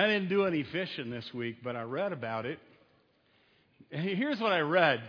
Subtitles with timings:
[0.00, 2.58] I didn't do any fishing this week, but I read about it.
[3.90, 5.02] Here's what I read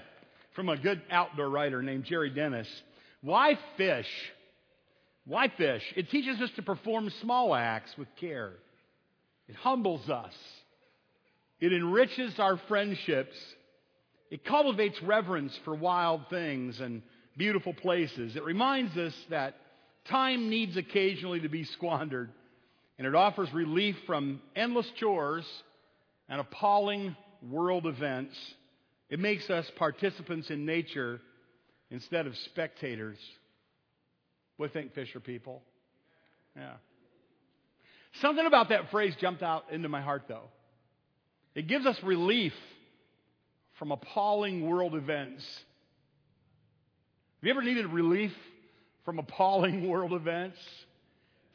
[0.53, 2.67] from a good outdoor writer named Jerry Dennis.
[3.21, 4.09] Why fish?
[5.25, 5.81] Why fish?
[5.95, 8.51] It teaches us to perform small acts with care.
[9.47, 10.33] It humbles us.
[11.61, 13.37] It enriches our friendships.
[14.29, 17.01] It cultivates reverence for wild things and
[17.37, 18.35] beautiful places.
[18.35, 19.55] It reminds us that
[20.09, 22.29] time needs occasionally to be squandered
[23.01, 25.43] and it offers relief from endless chores
[26.29, 27.15] and appalling
[27.49, 28.35] world events.
[29.09, 31.19] It makes us participants in nature
[31.89, 33.17] instead of spectators.
[34.57, 35.63] What think, Fisher people?
[36.55, 36.73] Yeah.
[38.21, 40.51] Something about that phrase jumped out into my heart, though.
[41.55, 42.53] It gives us relief
[43.79, 45.43] from appalling world events.
[47.39, 48.31] Have you ever needed relief
[49.05, 50.59] from appalling world events?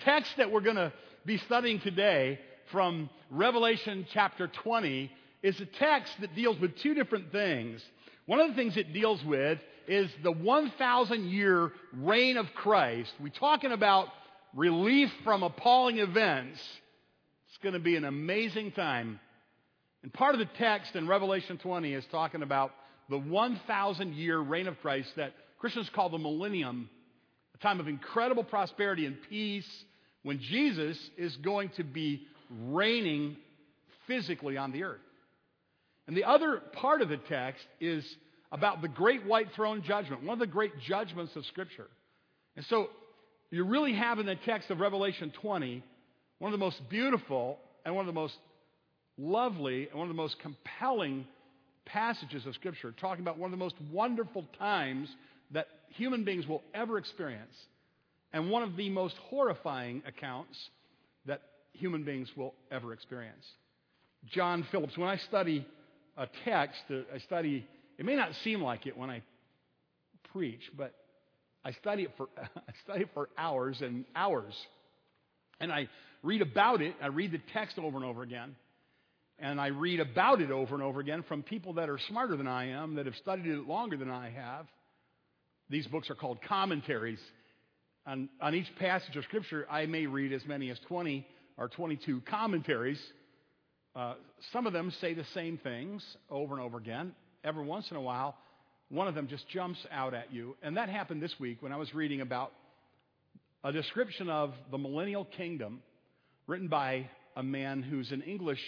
[0.01, 0.93] Text that we're going to
[1.27, 2.39] be studying today
[2.71, 5.11] from Revelation chapter 20
[5.43, 7.83] is a text that deals with two different things.
[8.27, 13.13] One of the things it deals with is the 1,000 year reign of Christ.
[13.21, 14.07] We're talking about
[14.55, 16.61] relief from appalling events.
[17.49, 19.19] It's going to be an amazing time.
[20.05, 22.71] And part of the text in Revelation 20 is talking about
[23.11, 26.89] the 1,000 year reign of Christ that Christians call the millennium,
[27.53, 29.67] a time of incredible prosperity and peace
[30.27, 33.37] when Jesus is going to be reigning
[34.09, 34.99] physically on the earth.
[36.09, 38.05] And the other part of the text is
[38.51, 41.87] about the great white throne judgment, one of the great judgments of Scripture.
[42.57, 42.89] And so
[43.53, 45.85] you really have in the text of Revelation 20
[46.41, 48.37] one of the most beautiful and one of the most
[49.17, 51.25] lovely and one of the most compelling
[51.85, 55.09] passages of Scripture, talking about one of the most wonderful times
[55.53, 57.55] that human beings will ever experience
[58.37, 60.59] and one of the most horrifying accounts
[61.25, 61.41] that
[61.73, 63.47] human beings will ever experience.
[64.27, 65.67] John Phillips, when I study
[66.19, 67.67] a text, uh, I study,
[67.97, 69.23] it may not seem like it when I
[70.35, 70.93] preach, but
[71.65, 74.55] I study it for, I study it for hours and hours.
[75.59, 75.89] And I
[76.23, 78.55] read about it, I read the text over and over again.
[79.39, 82.49] And I read about it over and over again from people that are smarter than
[82.49, 84.67] I am, that have studied it longer than I have.
[85.71, 87.19] These books are called commentaries
[88.07, 91.27] on, on each passage of Scripture, I may read as many as 20
[91.59, 93.01] or 22 commentaries.
[93.95, 94.15] Uh,
[94.53, 97.13] some of them say the same things over and over again.
[97.43, 98.37] Every once in a while,
[98.91, 100.57] one of them just jumps out at you.
[100.63, 102.53] And that happened this week when I was reading about
[103.65, 105.81] a description of the millennial kingdom
[106.47, 108.63] written by a man who's an Englishman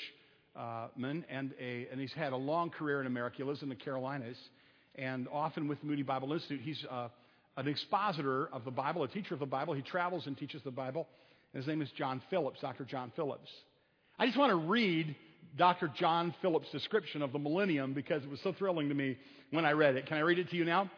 [0.56, 3.36] uh, and, and he's had a long career in America.
[3.36, 4.36] He lives in the Carolinas
[4.96, 6.60] and often with Moody Bible Institute.
[6.64, 7.08] He's uh,
[7.58, 9.74] an expositor of the Bible, a teacher of the Bible.
[9.74, 11.08] He travels and teaches the Bible.
[11.52, 12.84] His name is John Phillips, Dr.
[12.84, 13.50] John Phillips.
[14.16, 15.16] I just want to read
[15.56, 15.90] Dr.
[15.98, 19.18] John Phillips' description of the millennium because it was so thrilling to me
[19.50, 20.06] when I read it.
[20.06, 20.88] Can I read it to you now?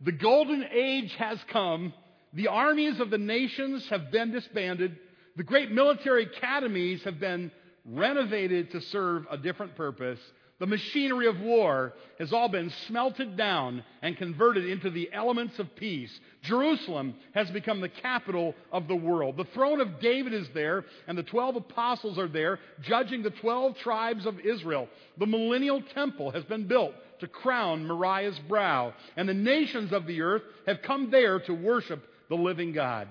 [0.00, 1.92] The golden age has come.
[2.32, 4.96] The armies of the nations have been disbanded.
[5.36, 7.50] The great military academies have been
[7.84, 10.20] renovated to serve a different purpose.
[10.58, 15.76] The machinery of war has all been smelted down and converted into the elements of
[15.76, 16.10] peace.
[16.42, 19.36] Jerusalem has become the capital of the world.
[19.36, 23.78] The throne of David is there, and the 12 apostles are there, judging the 12
[23.78, 24.88] tribes of Israel.
[25.18, 30.22] The millennial temple has been built to crown Moriah's brow, and the nations of the
[30.22, 33.06] earth have come there to worship the living God.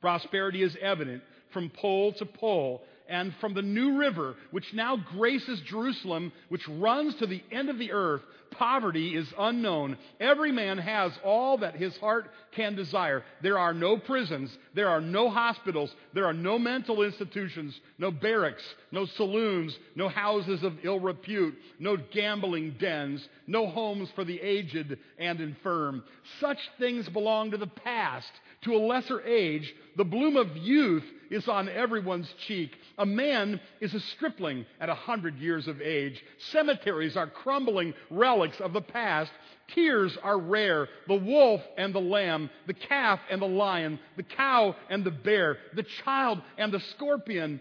[0.00, 5.60] Prosperity is evident from pole to pole and from the new river, which now graces
[5.60, 9.98] Jerusalem, which runs to the end of the earth, poverty is unknown.
[10.20, 13.22] Every man has all that his heart can desire.
[13.42, 18.62] There are no prisons, there are no hospitals, there are no mental institutions, no barracks,
[18.90, 24.96] no saloons, no houses of ill repute, no gambling dens, no homes for the aged
[25.18, 26.02] and infirm.
[26.40, 28.30] Such things belong to the past.
[28.62, 32.76] To a lesser age, the bloom of youth is on everyone's cheek.
[32.98, 36.22] A man is a stripling at a hundred years of age.
[36.50, 39.32] Cemeteries are crumbling relics of the past.
[39.68, 40.88] Tears are rare.
[41.08, 45.58] The wolf and the lamb, the calf and the lion, the cow and the bear,
[45.74, 47.60] the child and the scorpion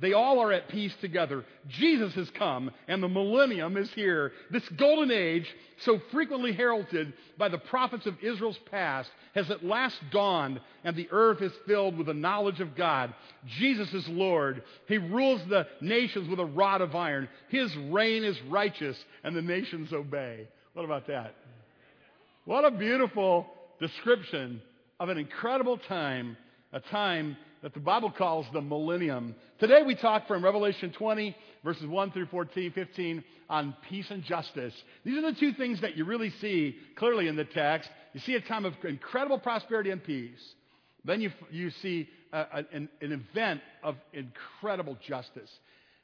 [0.00, 1.44] they all are at peace together.
[1.68, 4.32] Jesus has come and the millennium is here.
[4.50, 5.46] This golden age,
[5.84, 11.08] so frequently heralded by the prophets of Israel's past, has at last dawned and the
[11.10, 13.14] earth is filled with the knowledge of God.
[13.58, 14.62] Jesus is Lord.
[14.88, 17.28] He rules the nations with a rod of iron.
[17.48, 20.48] His reign is righteous and the nations obey.
[20.72, 21.34] What about that?
[22.46, 23.46] What a beautiful
[23.80, 24.62] description
[24.98, 26.36] of an incredible time,
[26.72, 29.34] a time that the Bible calls the millennium.
[29.58, 34.72] Today we talk from Revelation 20, verses 1 through 14, 15, on peace and justice.
[35.04, 37.90] These are the two things that you really see clearly in the text.
[38.14, 40.40] You see a time of incredible prosperity and peace.
[41.04, 45.50] Then you, you see a, an, an event of incredible justice.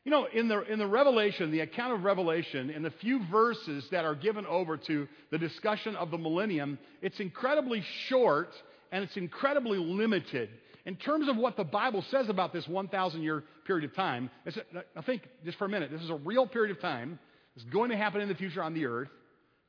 [0.04, 3.88] You know, in the, in the Revelation, the account of Revelation, in the few verses
[3.90, 8.50] that are given over to the discussion of the millennium, it's incredibly short
[8.92, 10.48] and it's incredibly limited.
[10.86, 14.30] In terms of what the Bible says about this 1,000 year period of time,
[14.96, 17.18] I think, just for a minute, this is a real period of time.
[17.56, 19.08] It's going to happen in the future on the earth.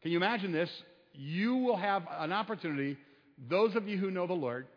[0.04, 0.70] Can you imagine this?
[1.14, 2.98] You will have an opportunity,
[3.50, 4.68] those of you who know the Lord,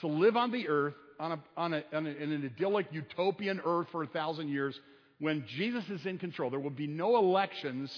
[0.00, 3.86] to live on the earth on, a, on, a, on a, an idyllic utopian earth
[3.90, 4.78] for a thousand years
[5.18, 6.50] when Jesus is in control.
[6.50, 7.90] There will be no elections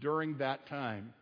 [0.00, 1.14] during that time.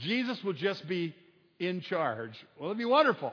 [0.00, 1.14] Jesus will just be
[1.58, 2.32] in charge.
[2.58, 3.32] Well, it'd be wonderful.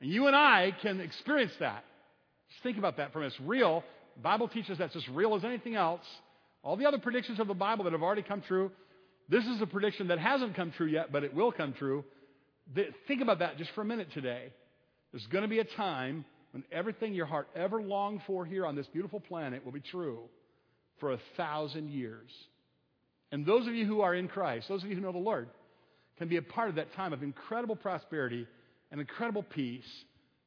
[0.00, 1.84] And you and I can experience that.
[2.50, 3.82] Just think about that from it's real.
[4.16, 6.04] The Bible teaches that's as real as anything else.
[6.62, 8.70] All the other predictions of the Bible that have already come true,
[9.28, 12.04] this is a prediction that hasn't come true yet, but it will come true.
[13.06, 14.52] Think about that just for a minute today.
[15.12, 18.76] There's going to be a time when everything your heart ever longed for here on
[18.76, 20.20] this beautiful planet will be true
[20.98, 22.30] for a thousand years.
[23.32, 25.48] And those of you who are in Christ, those of you who know the Lord,
[26.18, 28.46] can be a part of that time of incredible prosperity
[28.90, 29.84] and incredible peace.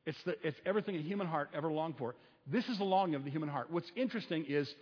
[0.06, 2.16] It's, the, it's everything a human heart ever longed for.
[2.48, 3.68] This is the longing of the human heart.
[3.70, 4.74] What's interesting is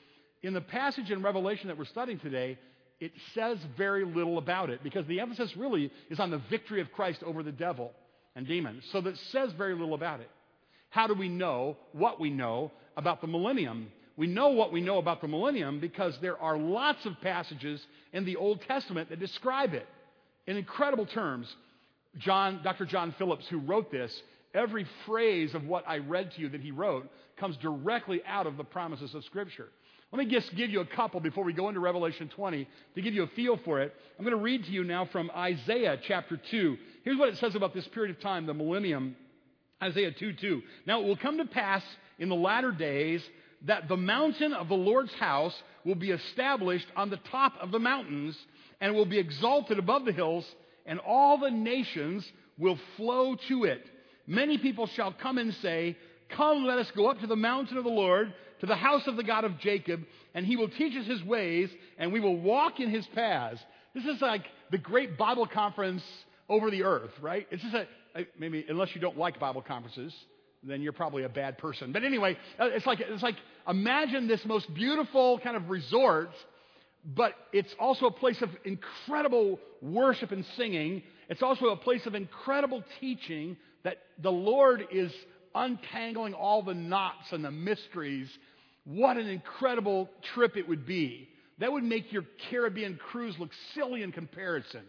[0.43, 2.57] in the passage in Revelation that we're studying today,
[2.99, 6.91] it says very little about it because the emphasis really is on the victory of
[6.91, 7.91] Christ over the devil
[8.35, 8.83] and demons.
[8.91, 10.29] So that says very little about it.
[10.89, 13.91] How do we know what we know about the millennium?
[14.15, 18.25] We know what we know about the millennium because there are lots of passages in
[18.25, 19.87] the Old Testament that describe it
[20.47, 21.47] in incredible terms.
[22.17, 22.85] John, Dr.
[22.85, 24.21] John Phillips, who wrote this,
[24.53, 28.57] every phrase of what I read to you that he wrote comes directly out of
[28.57, 29.69] the promises of Scripture.
[30.11, 33.13] Let me just give you a couple before we go into Revelation 20 to give
[33.13, 33.93] you a feel for it.
[34.17, 36.77] I'm going to read to you now from Isaiah chapter 2.
[37.03, 39.15] Here's what it says about this period of time, the millennium.
[39.83, 40.61] Isaiah 2 2.
[40.85, 41.83] Now it will come to pass
[42.19, 43.21] in the latter days
[43.65, 45.53] that the mountain of the Lord's house
[45.83, 48.37] will be established on the top of the mountains
[48.79, 50.45] and will be exalted above the hills,
[50.87, 52.25] and all the nations
[52.57, 53.85] will flow to it.
[54.25, 55.97] Many people shall come and say,
[56.29, 59.15] Come, let us go up to the mountain of the Lord to the house of
[59.15, 60.01] the God of Jacob,
[60.33, 63.59] and he will teach us his ways, and we will walk in his paths.
[63.93, 66.03] This is like the great Bible conference
[66.49, 67.47] over the earth, right?
[67.51, 70.13] It's just a, maybe, unless you don't like Bible conferences,
[70.63, 71.91] then you're probably a bad person.
[71.91, 73.35] But anyway, uh, it's like, it's like
[73.67, 76.31] imagine this most beautiful kind of resort,
[77.15, 81.03] but it's also a place of incredible worship and singing.
[81.29, 85.11] It's also a place of incredible teaching that the Lord is
[85.55, 88.29] untangling all the knots and the mysteries,
[88.83, 91.29] what an incredible trip it would be.
[91.59, 94.83] That would make your Caribbean cruise look silly in comparison.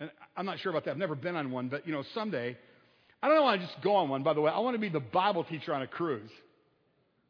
[0.00, 0.90] And I'm not sure about that.
[0.90, 2.58] I've never been on one, but you know, someday,
[3.22, 4.50] I don't want to just go on one, by the way.
[4.50, 6.30] I want to be the Bible teacher on a cruise.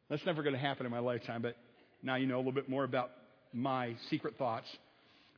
[0.09, 1.57] That's never going to happen in my lifetime, but
[2.03, 3.11] now you know a little bit more about
[3.55, 4.69] my secret thoughts.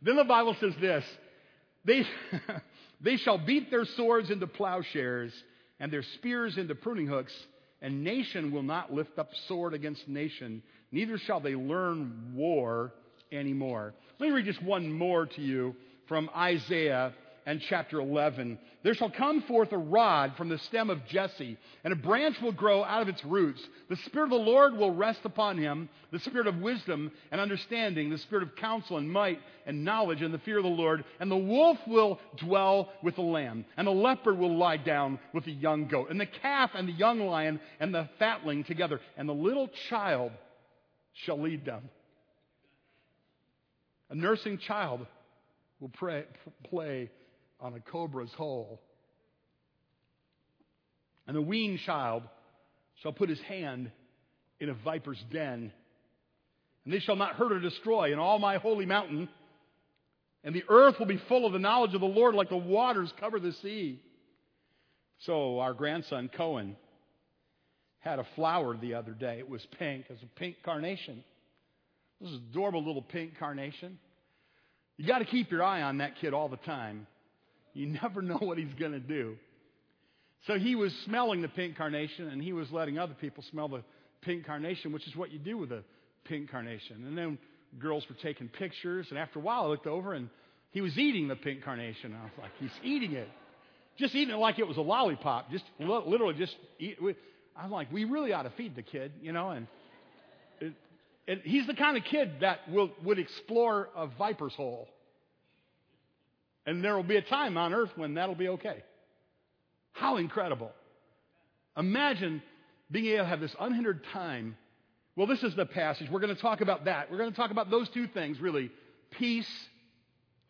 [0.03, 1.05] Then the Bible says this
[1.85, 2.05] they,
[3.01, 5.33] they shall beat their swords into plowshares
[5.79, 7.33] and their spears into pruning hooks,
[7.83, 12.93] and nation will not lift up sword against nation, neither shall they learn war
[13.31, 13.95] anymore.
[14.19, 15.77] Let me read just one more to you
[16.09, 17.13] from Isaiah
[17.47, 18.59] and chapter 11.
[18.83, 22.53] There shall come forth a rod from the stem of Jesse, and a branch will
[22.53, 23.63] grow out of its roots.
[23.89, 28.11] The Spirit of the Lord will rest upon him, the Spirit of wisdom and understanding,
[28.11, 31.05] the Spirit of counsel and might and knowledge and the fear of the Lord.
[31.21, 35.45] And the wolf will dwell with the lamb, and the leopard will lie down with
[35.45, 39.29] the young goat, and the calf and the young lion and the fatling together, and
[39.29, 40.33] the little child
[41.13, 41.89] shall lead them.
[44.11, 45.07] A nursing child
[45.79, 46.25] will pray,
[46.65, 47.11] play
[47.61, 48.81] on a cobra's hole.
[51.27, 52.23] And the weaned child
[53.03, 53.91] shall put his hand
[54.61, 55.73] in a viper's den.
[56.85, 59.29] And they shall not hurt or destroy in all my holy mountain.
[60.45, 63.13] And the earth will be full of the knowledge of the Lord like the waters
[63.19, 64.01] cover the sea.
[65.21, 66.77] So our grandson Cohen
[67.99, 69.39] had a flower the other day.
[69.39, 70.05] It was pink.
[70.09, 71.25] It was a pink carnation.
[72.21, 73.99] This is adorable little pink carnation.
[74.97, 77.07] You got to keep your eye on that kid all the time.
[77.77, 79.37] You never know what he's going to do.
[80.47, 83.83] So he was smelling the pink carnation and he was letting other people smell the
[84.23, 85.83] pink carnation, which is what you do with a
[86.25, 87.05] pink carnation.
[87.07, 87.39] And then
[87.79, 89.09] girls were taking pictures.
[89.11, 90.31] And after a while, I looked over and
[90.71, 92.17] he was eating the pink carnation.
[92.19, 93.29] I was like, he's eating it.
[93.99, 96.99] just eating it like it was a lollipop, just literally just eat.
[97.57, 99.67] I'm like, we really ought to feed the kid, you know, and.
[100.61, 100.73] It,
[101.29, 104.89] and he's the kind of kid that will, would explore a viper's hole.
[106.67, 108.83] And there will be a time on earth when that'll be okay.
[109.93, 110.73] How incredible.
[111.77, 112.43] Imagine
[112.91, 114.57] being able to have this unhindered time.
[115.15, 116.11] Well, this is the passage.
[116.11, 117.11] We're going to talk about that.
[117.11, 118.71] We're going to talk about those two things, really
[119.13, 119.51] peace,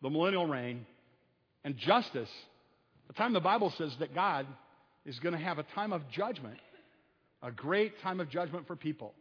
[0.01, 0.85] the millennial reign,
[1.63, 2.29] and justice.
[3.07, 4.47] The time the Bible says that God
[5.05, 6.59] is going to have a time of judgment,
[7.41, 9.13] a great time of judgment for people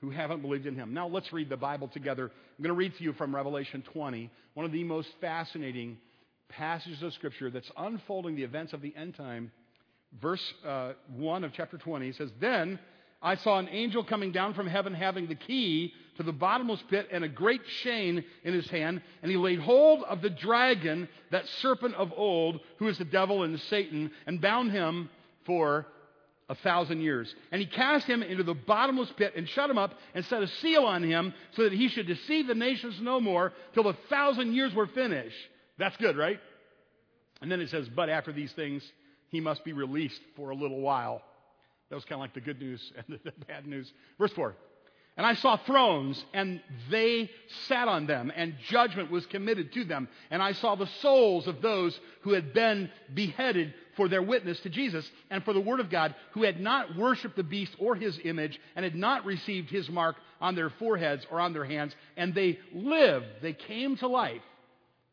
[0.00, 0.94] who haven't believed in him.
[0.94, 2.24] Now let's read the Bible together.
[2.24, 5.98] I'm going to read to you from Revelation 20, one of the most fascinating
[6.50, 9.50] passages of Scripture that's unfolding the events of the end time.
[10.20, 12.78] Verse uh, 1 of chapter 20 says, Then
[13.22, 17.08] I saw an angel coming down from heaven having the key to the bottomless pit
[17.12, 21.46] and a great chain in his hand, and he laid hold of the dragon, that
[21.60, 25.10] serpent of old, who is the devil and Satan, and bound him
[25.44, 25.86] for
[26.48, 27.32] a thousand years.
[27.52, 30.48] And he cast him into the bottomless pit and shut him up and set a
[30.48, 34.54] seal on him so that he should deceive the nations no more till the thousand
[34.54, 35.36] years were finished.
[35.80, 36.38] That's good, right?
[37.40, 38.82] And then it says, but after these things,
[39.28, 41.22] he must be released for a little while.
[41.88, 43.90] That was kind of like the good news and the bad news.
[44.18, 44.54] Verse 4.
[45.16, 46.60] And I saw thrones, and
[46.90, 47.30] they
[47.66, 50.08] sat on them, and judgment was committed to them.
[50.30, 54.70] And I saw the souls of those who had been beheaded for their witness to
[54.70, 58.18] Jesus and for the Word of God, who had not worshiped the beast or his
[58.22, 61.94] image, and had not received his mark on their foreheads or on their hands.
[62.16, 64.42] And they lived, they came to life.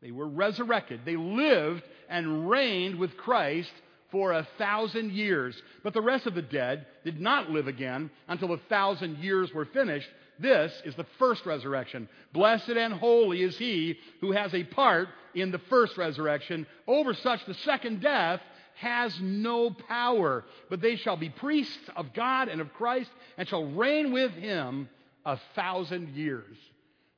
[0.02, 1.02] They were resurrected.
[1.06, 3.72] They lived and reigned with Christ
[4.12, 5.62] for a thousand years.
[5.84, 9.66] But the rest of the dead did not live again until the thousand years were
[9.66, 10.08] finished.
[10.40, 12.08] This is the first resurrection.
[12.32, 16.68] Blessed and holy is he who has a part in the first resurrection.
[16.86, 18.40] Over such, the second death
[18.76, 23.66] has no power, but they shall be priests of God and of Christ and shall
[23.66, 24.88] reign with him
[25.26, 26.56] a thousand years.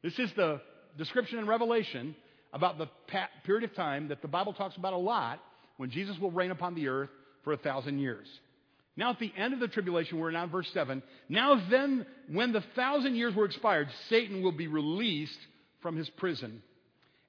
[0.02, 0.62] This is the
[0.98, 2.16] description in Revelation
[2.54, 2.88] about the
[3.46, 5.40] period of time that the Bible talks about a lot
[5.78, 7.10] when Jesus will reign upon the earth
[7.44, 8.28] for a thousand years.
[8.98, 11.02] Now, at the end of the tribulation, we're now in verse 7.
[11.30, 15.40] Now, then, when the thousand years were expired, Satan will be released
[15.82, 16.62] from his prison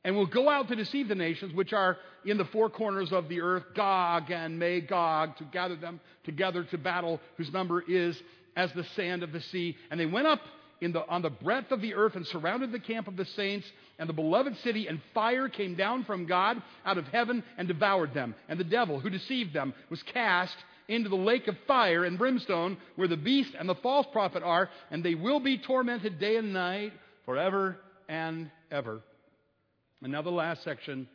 [0.03, 3.29] and will go out to deceive the nations which are in the four corners of
[3.29, 8.21] the earth, Gog and Magog, to gather them together to battle, whose number is
[8.57, 9.77] as the sand of the sea.
[9.91, 10.41] And they went up
[10.81, 13.67] the, on the breadth of the earth and surrounded the camp of the saints
[13.99, 18.15] and the beloved city, and fire came down from God out of heaven and devoured
[18.15, 18.35] them.
[18.49, 20.57] And the devil, who deceived them, was cast
[20.89, 24.71] into the lake of fire and brimstone, where the beast and the false prophet are,
[24.91, 26.93] and they will be tormented day and night
[27.27, 27.77] forever
[28.09, 29.01] and ever.
[30.03, 31.09] And now the last section.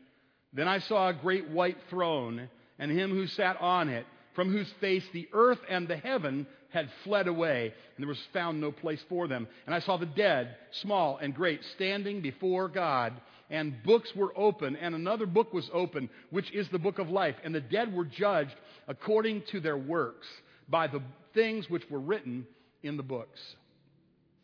[0.53, 4.05] Then I saw a great white throne, and him who sat on it,
[4.35, 6.45] from whose face the earth and the heaven
[6.75, 9.47] had fled away, and there was found no place for them.
[9.65, 13.13] And I saw the dead, small and great, standing before God,
[13.49, 17.35] and books were open, and another book was open, which is the book of life.
[17.45, 18.55] And the dead were judged
[18.89, 20.27] according to their works
[20.67, 21.01] by the
[21.33, 22.45] things which were written
[22.83, 23.39] in the books.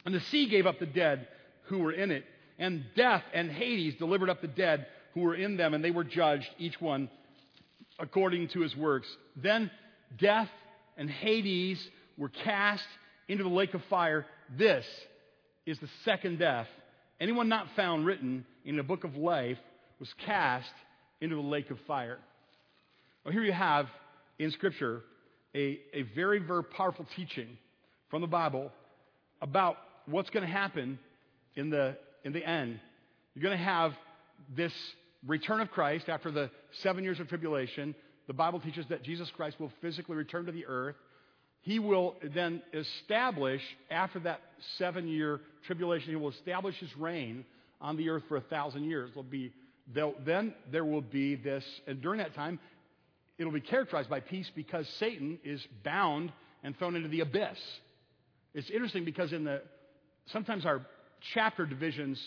[0.06, 1.28] And the sea gave up the dead
[1.64, 2.24] who were in it,
[2.58, 6.06] and death and Hades delivered up the dead who were in them, and they were
[6.06, 7.10] judged, each one
[8.00, 9.08] according to his works.
[9.36, 9.70] Then
[10.18, 10.50] death
[10.96, 11.86] and Hades
[12.22, 12.86] were cast
[13.28, 14.28] into the lake of fire.
[14.56, 14.86] This
[15.66, 16.68] is the second death.
[17.20, 19.58] Anyone not found written in the book of life
[20.00, 20.72] was cast
[21.20, 22.20] into the lake of fire.
[23.26, 23.88] Well, here you have
[24.38, 25.02] in Scripture
[25.56, 27.58] a, a very, very powerful teaching
[28.12, 28.72] from the Bible
[29.42, 31.00] about what's going to happen
[31.56, 32.80] in the, in the end.
[33.34, 33.94] You're going to have
[34.56, 34.74] this
[35.26, 36.52] return of Christ after the
[36.84, 37.96] seven years of tribulation.
[38.28, 40.96] The Bible teaches that Jesus Christ will physically return to the earth
[41.62, 44.42] he will then establish, after that
[44.78, 47.46] seven year tribulation, he will establish his reign
[47.80, 49.12] on the earth for a thousand years.
[49.14, 49.54] There'll be,
[50.26, 52.60] then there will be this, and during that time,
[53.38, 56.32] it'll be characterized by peace because Satan is bound
[56.64, 57.58] and thrown into the abyss.
[58.54, 59.62] It's interesting because in the
[60.28, 60.82] sometimes our
[61.34, 62.20] chapter divisions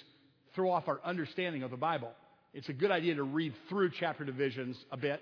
[0.54, 2.10] throw off our understanding of the Bible.
[2.52, 5.20] It's a good idea to read through chapter divisions a bit.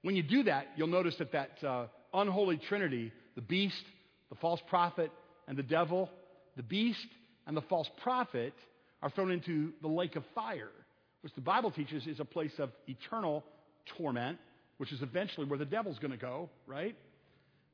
[0.00, 3.84] When you do that, you'll notice that that uh, unholy trinity the beast,
[4.30, 5.10] the false prophet,
[5.48, 6.10] and the devil.
[6.56, 7.06] The beast
[7.46, 8.54] and the false prophet
[9.02, 10.70] are thrown into the lake of fire,
[11.22, 13.44] which the Bible teaches is a place of eternal
[13.96, 14.38] torment,
[14.76, 16.96] which is eventually where the devil's going to go, right?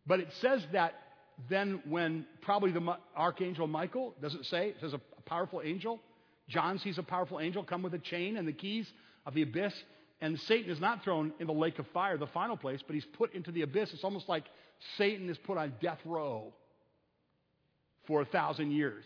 [0.07, 0.95] But it says that
[1.49, 4.69] then when probably the archangel Michael, does it say?
[4.69, 6.01] It says a powerful angel.
[6.49, 8.91] John sees a powerful angel come with a chain and the keys
[9.27, 9.75] of the abyss
[10.21, 13.05] And Satan is not thrown in the lake of fire, the final place, but he's
[13.05, 13.93] put into the abyss.
[13.93, 14.45] It's almost like
[14.97, 16.53] Satan is put on death row
[18.07, 19.05] for a thousand years.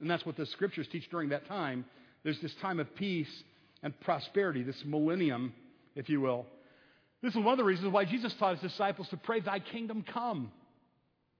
[0.00, 1.84] And that's what the scriptures teach during that time.
[2.22, 3.30] There's this time of peace
[3.82, 5.54] and prosperity, this millennium,
[5.94, 6.46] if you will.
[7.22, 10.04] This is one of the reasons why Jesus taught his disciples to pray, Thy kingdom
[10.12, 10.52] come.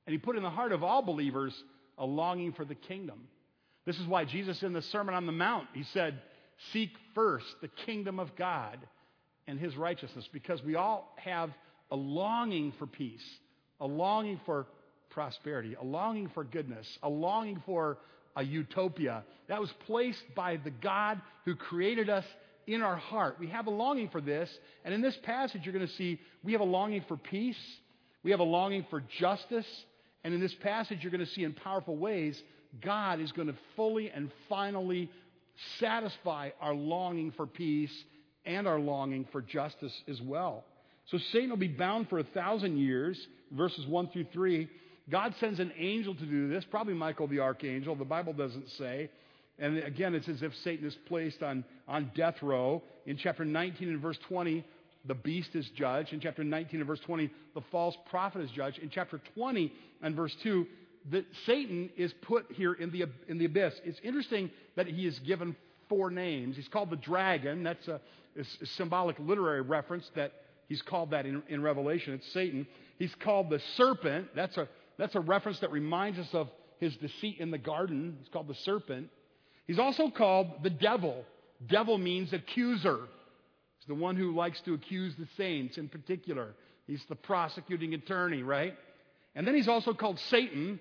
[0.07, 1.55] And he put in the heart of all believers
[1.99, 3.29] a longing for the kingdom.
[3.85, 6.21] This is why Jesus, in the Sermon on the Mount, he said,
[6.73, 8.79] Seek first the kingdom of God
[9.47, 11.51] and his righteousness, because we all have
[11.91, 13.25] a longing for peace,
[13.81, 14.67] a longing for
[15.11, 17.99] prosperity, a longing for goodness, a longing for
[18.37, 22.25] a utopia that was placed by the God who created us
[22.67, 23.37] in our heart.
[23.39, 24.51] We have a longing for this,
[24.85, 27.57] and in this passage, you're going to see we have a longing for peace,
[28.23, 29.67] we have a longing for justice,
[30.25, 32.43] and in this passage, you're going to see in powerful ways
[32.83, 35.11] God is going to fully and finally
[35.79, 37.93] satisfy our longing for peace
[38.45, 40.65] and our longing for justice as well.
[41.07, 43.19] So Satan will be bound for a thousand years,
[43.53, 44.69] verses 1 through 3.
[45.09, 47.95] God sends an angel to do this, probably Michael the archangel.
[47.95, 49.09] The Bible doesn't say.
[49.59, 52.83] And again, it's as if Satan is placed on, on death row.
[53.07, 54.65] In chapter 19 and verse 20,
[55.07, 56.13] the beast is judged.
[56.13, 58.79] In chapter 19 and verse 20, the false prophet is judged.
[58.81, 59.73] In chapter 20
[60.03, 60.67] and verse 2,
[61.13, 63.75] that Satan is put here in the, in the abyss.
[63.85, 65.55] It's interesting that he is given
[65.89, 66.57] four names.
[66.57, 67.63] He's called the dragon.
[67.63, 68.01] That's a,
[68.37, 70.33] a symbolic literary reference that
[70.69, 72.15] he's called that in, in Revelation.
[72.15, 72.67] It's Satan.
[72.99, 74.29] He's called the serpent.
[74.35, 74.69] That's a,
[74.99, 78.17] that's a reference that reminds us of his deceit in the garden.
[78.21, 79.09] He's called the serpent.
[79.67, 81.25] He's also called the devil.
[81.67, 82.99] Devil means accuser.
[83.79, 86.55] He's the one who likes to accuse the saints in particular.
[86.87, 88.75] He's the prosecuting attorney, right?
[89.35, 90.79] And then he's also called Satan.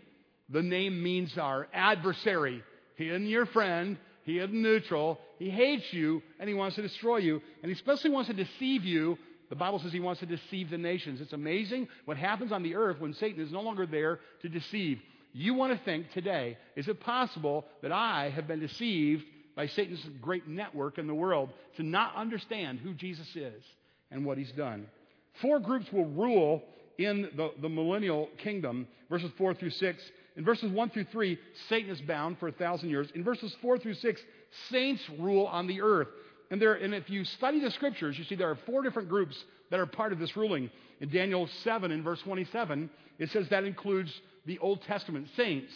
[0.49, 2.63] The name means our adversary.
[2.95, 3.97] He isn't your friend.
[4.23, 5.19] He isn't neutral.
[5.39, 7.41] He hates you and he wants to destroy you.
[7.62, 9.17] And he especially wants to deceive you.
[9.49, 11.21] The Bible says he wants to deceive the nations.
[11.21, 14.99] It's amazing what happens on the earth when Satan is no longer there to deceive.
[15.34, 19.23] You want to think today, is it possible that I have been deceived
[19.55, 23.63] by Satan's great network in the world to not understand who Jesus is
[24.12, 24.88] and what he's done?
[25.41, 26.63] Four groups will rule
[26.97, 30.03] in the, the millennial kingdom, verses 4 through 6.
[30.38, 31.38] In verses 1 through 3,
[31.69, 33.10] Satan is bound for a thousand years.
[33.13, 34.21] In verses 4 through 6,
[34.69, 36.08] saints rule on the earth.
[36.51, 39.36] And, there, and if you study the scriptures, you see there are four different groups
[39.71, 40.69] that are part of this ruling.
[41.01, 44.12] In Daniel 7, in verse 27, it says that includes
[44.45, 45.71] the Old Testament saints.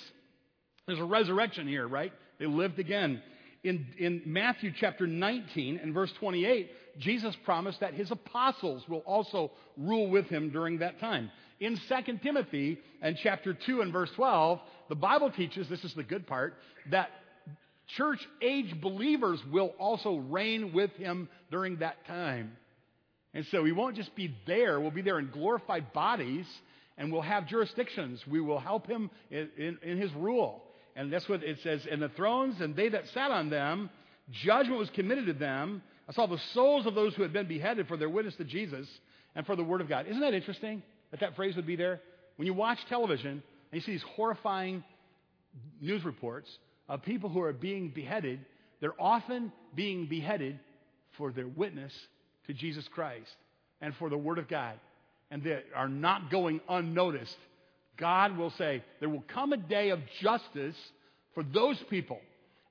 [0.86, 2.14] There's a resurrection here, right?
[2.40, 3.22] They lived again.
[3.64, 9.52] In, in Matthew chapter 19 and verse 28, Jesus promised that his apostles will also
[9.78, 11.32] rule with him during that time.
[11.60, 16.04] In 2 Timothy and chapter 2 and verse 12, the Bible teaches, this is the
[16.04, 16.56] good part,
[16.90, 17.10] that
[17.98, 22.56] church age believers will also reign with him during that time.
[23.34, 26.46] And so we won't just be there, we'll be there in glorified bodies
[26.98, 28.22] and we'll have jurisdictions.
[28.30, 30.64] We will help him in, in, in his rule.
[30.96, 31.88] And that's what it says.
[31.90, 33.90] And the thrones and they that sat on them,
[34.44, 35.82] judgment was committed to them.
[36.10, 38.88] I saw the souls of those who had been beheaded for their witness to Jesus
[39.36, 40.08] and for the word of God.
[40.08, 42.02] Isn't that interesting that that phrase would be there?
[42.36, 44.84] When you watch television and you see these horrifying
[45.80, 46.50] news reports
[46.90, 48.40] of people who are being beheaded,
[48.82, 50.60] they're often being beheaded
[51.18, 51.94] for their witness
[52.48, 53.36] to Jesus Christ
[53.80, 54.78] and for the Word of God,
[55.32, 57.38] and they are not going unnoticed.
[57.98, 60.76] God will say, There will come a day of justice
[61.34, 62.20] for those people,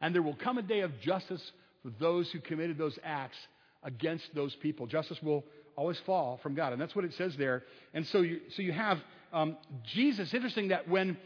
[0.00, 1.52] and there will come a day of justice
[1.82, 3.38] for those who committed those acts
[3.84, 4.86] against those people.
[4.86, 5.44] Justice will
[5.76, 6.72] always fall from God.
[6.72, 7.62] And that's what it says there.
[7.94, 8.98] And so you, so you have
[9.32, 9.56] um,
[9.94, 10.34] Jesus.
[10.34, 11.16] Interesting that when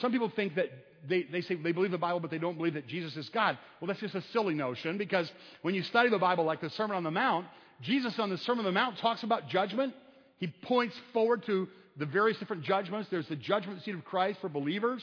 [0.00, 0.70] some people think that
[1.06, 3.58] they, they say they believe the Bible, but they don't believe that Jesus is God.
[3.80, 5.30] Well, that's just a silly notion because
[5.62, 7.46] when you study the Bible, like the Sermon on the Mount,
[7.82, 9.94] Jesus on the Sermon on the Mount talks about judgment.
[10.38, 13.08] He points forward to the various different judgments.
[13.10, 15.02] There's the judgment seat of Christ for believers,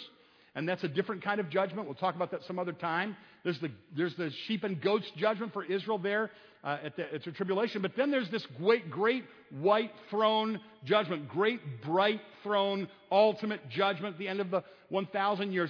[0.55, 1.85] and that's a different kind of judgment.
[1.85, 3.15] We'll talk about that some other time.
[3.43, 6.31] There's the, there's the sheep and goats judgment for Israel there
[6.63, 7.81] uh, at, the, at the tribulation.
[7.81, 14.19] But then there's this great, great white throne judgment, great bright throne, ultimate judgment at
[14.19, 15.69] the end of the 1,000 years.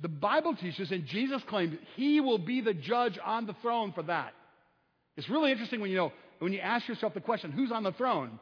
[0.00, 4.02] The Bible teaches, and Jesus claims, He will be the judge on the throne for
[4.04, 4.32] that.
[5.16, 7.92] It's really interesting when you know when you ask yourself the question, who's on the
[7.92, 8.40] throne?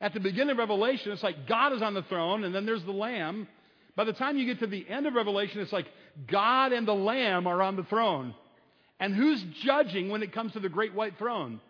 [0.00, 2.82] At the beginning of Revelation, it's like God is on the throne, and then there's
[2.82, 3.46] the Lamb.
[3.98, 5.88] By the time you get to the end of Revelation, it's like
[6.28, 8.32] God and the Lamb are on the throne.
[9.00, 11.60] And who's judging when it comes to the great white throne?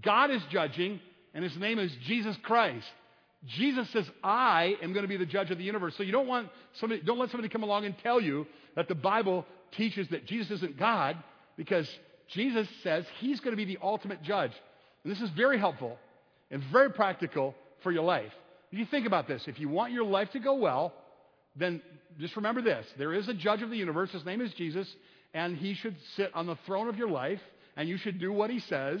[0.00, 1.00] God is judging,
[1.34, 2.86] and his name is Jesus Christ.
[3.48, 5.96] Jesus says, I am going to be the judge of the universe.
[5.96, 8.94] So you don't want somebody, don't let somebody come along and tell you that the
[8.94, 11.16] Bible teaches that Jesus isn't God,
[11.56, 11.88] because
[12.28, 14.52] Jesus says he's going to be the ultimate judge.
[15.02, 15.98] And this is very helpful
[16.52, 18.32] and very practical for your life.
[18.70, 20.92] If you think about this, if you want your life to go well,
[21.56, 21.82] then
[22.18, 24.10] just remember this there is a judge of the universe.
[24.10, 24.88] His name is Jesus,
[25.32, 27.40] and he should sit on the throne of your life,
[27.76, 29.00] and you should do what he says,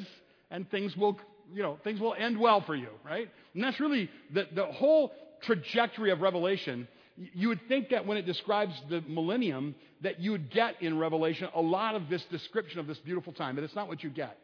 [0.50, 1.18] and things will,
[1.52, 3.28] you know, things will end well for you, right?
[3.54, 5.12] And that's really the, the whole
[5.42, 6.88] trajectory of Revelation.
[7.16, 11.48] You would think that when it describes the millennium, that you would get in Revelation
[11.54, 14.36] a lot of this description of this beautiful time, but it's not what you get.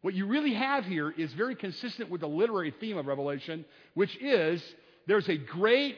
[0.00, 4.16] What you really have here is very consistent with the literary theme of Revelation, which
[4.20, 4.60] is
[5.06, 5.96] there's a great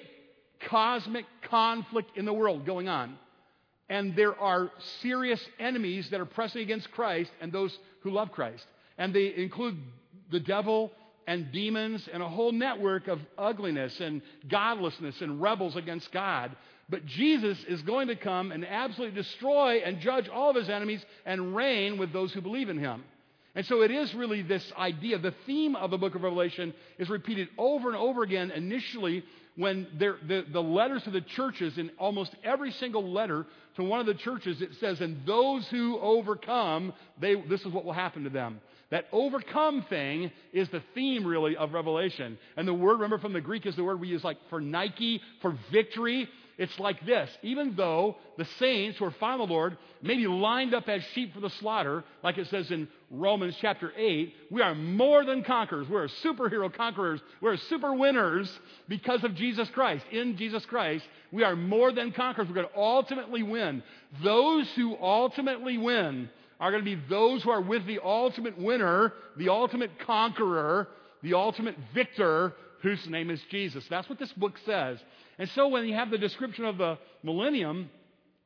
[0.68, 3.18] cosmic conflict in the world going on.
[3.88, 4.70] And there are
[5.03, 8.64] serious enemies that are pressing against Christ and those who love Christ.
[8.96, 9.77] And they include
[10.31, 10.90] the devil
[11.27, 16.57] and demons and a whole network of ugliness and godlessness and rebels against God.
[16.88, 21.05] But Jesus is going to come and absolutely destroy and judge all of his enemies
[21.24, 23.05] and reign with those who believe in him.
[23.55, 25.18] And so it is really this idea.
[25.18, 29.24] The theme of the book of Revelation is repeated over and over again initially
[29.56, 34.06] when the, the letters to the churches, in almost every single letter to one of
[34.06, 38.30] the churches, it says, And those who overcome, they, this is what will happen to
[38.30, 38.60] them.
[38.90, 42.38] That overcome thing is the theme, really, of Revelation.
[42.56, 45.20] And the word, remember from the Greek, is the word we use like for Nike,
[45.40, 46.28] for victory.
[46.56, 50.74] It's like this even though the saints who are following the Lord may be lined
[50.74, 54.74] up as sheep for the slaughter, like it says in Romans chapter 8, we are
[54.74, 55.88] more than conquerors.
[55.88, 57.20] We're superhero conquerors.
[57.40, 58.50] We're super winners
[58.88, 60.04] because of Jesus Christ.
[60.12, 62.48] In Jesus Christ, we are more than conquerors.
[62.48, 63.82] We're going to ultimately win.
[64.22, 66.28] Those who ultimately win
[66.60, 70.88] are going to be those who are with the ultimate winner, the ultimate conqueror,
[71.22, 73.84] the ultimate victor, whose name is Jesus.
[73.88, 74.98] That's what this book says.
[75.38, 77.90] And so when you have the description of the millennium,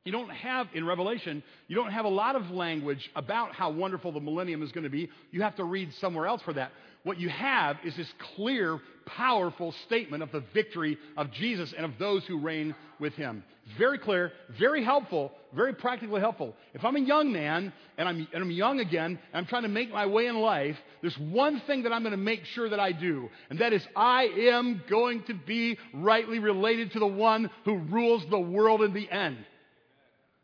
[0.04, 4.12] you don't have, in Revelation, you don't have a lot of language about how wonderful
[4.12, 5.10] the millennium is going to be.
[5.30, 6.72] You have to read somewhere else for that.
[7.04, 11.92] What you have is this clear, powerful statement of the victory of Jesus and of
[11.98, 13.44] those who reign with him.
[13.78, 16.54] Very clear, very helpful, very practically helpful.
[16.74, 19.68] If I'm a young man and I'm, and I'm young again and I'm trying to
[19.68, 22.80] make my way in life, there's one thing that I'm going to make sure that
[22.80, 27.50] I do, and that is I am going to be rightly related to the one
[27.64, 29.36] who rules the world in the end.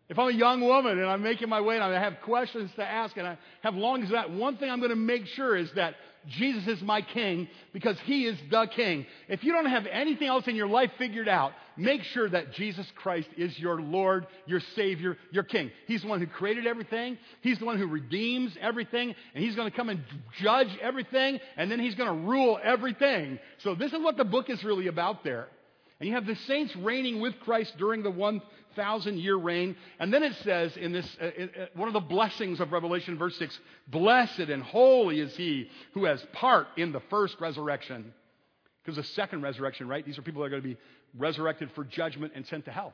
[0.09, 2.85] If I'm a young woman and I'm making my way and I have questions to
[2.85, 5.95] ask and I have longings that, one thing I'm going to make sure is that
[6.29, 9.07] Jesus is my king because he is the king.
[9.29, 12.87] If you don't have anything else in your life figured out, make sure that Jesus
[12.97, 15.71] Christ is your Lord, your Savior, your King.
[15.87, 17.19] He's the one who created everything.
[17.43, 19.15] He's the one who redeems everything.
[19.35, 20.03] And He's going to come and
[20.41, 21.41] judge everything.
[21.57, 23.39] And then He's going to rule everything.
[23.59, 25.49] So this is what the book is really about there.
[26.01, 28.11] And you have the saints reigning with Christ during the
[28.77, 29.77] 1,000 year reign.
[29.99, 33.37] And then it says in this, uh, uh, one of the blessings of Revelation, verse
[33.39, 33.59] 6
[33.89, 38.13] Blessed and holy is he who has part in the first resurrection.
[38.83, 40.05] Because the second resurrection, right?
[40.05, 40.77] These are people that are going to be
[41.17, 42.93] resurrected for judgment and sent to hell.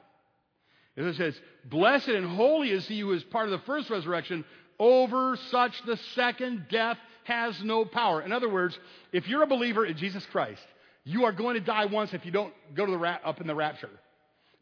[0.97, 4.45] And it says, Blessed and holy is he who is part of the first resurrection.
[4.79, 8.23] Over such the second death has no power.
[8.23, 8.79] In other words,
[9.13, 10.63] if you're a believer in Jesus Christ,
[11.05, 13.47] you are going to die once if you don't go to the ra- up in
[13.47, 13.91] the rapture.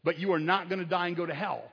[0.03, 1.63] But you are not going to die and go to hell,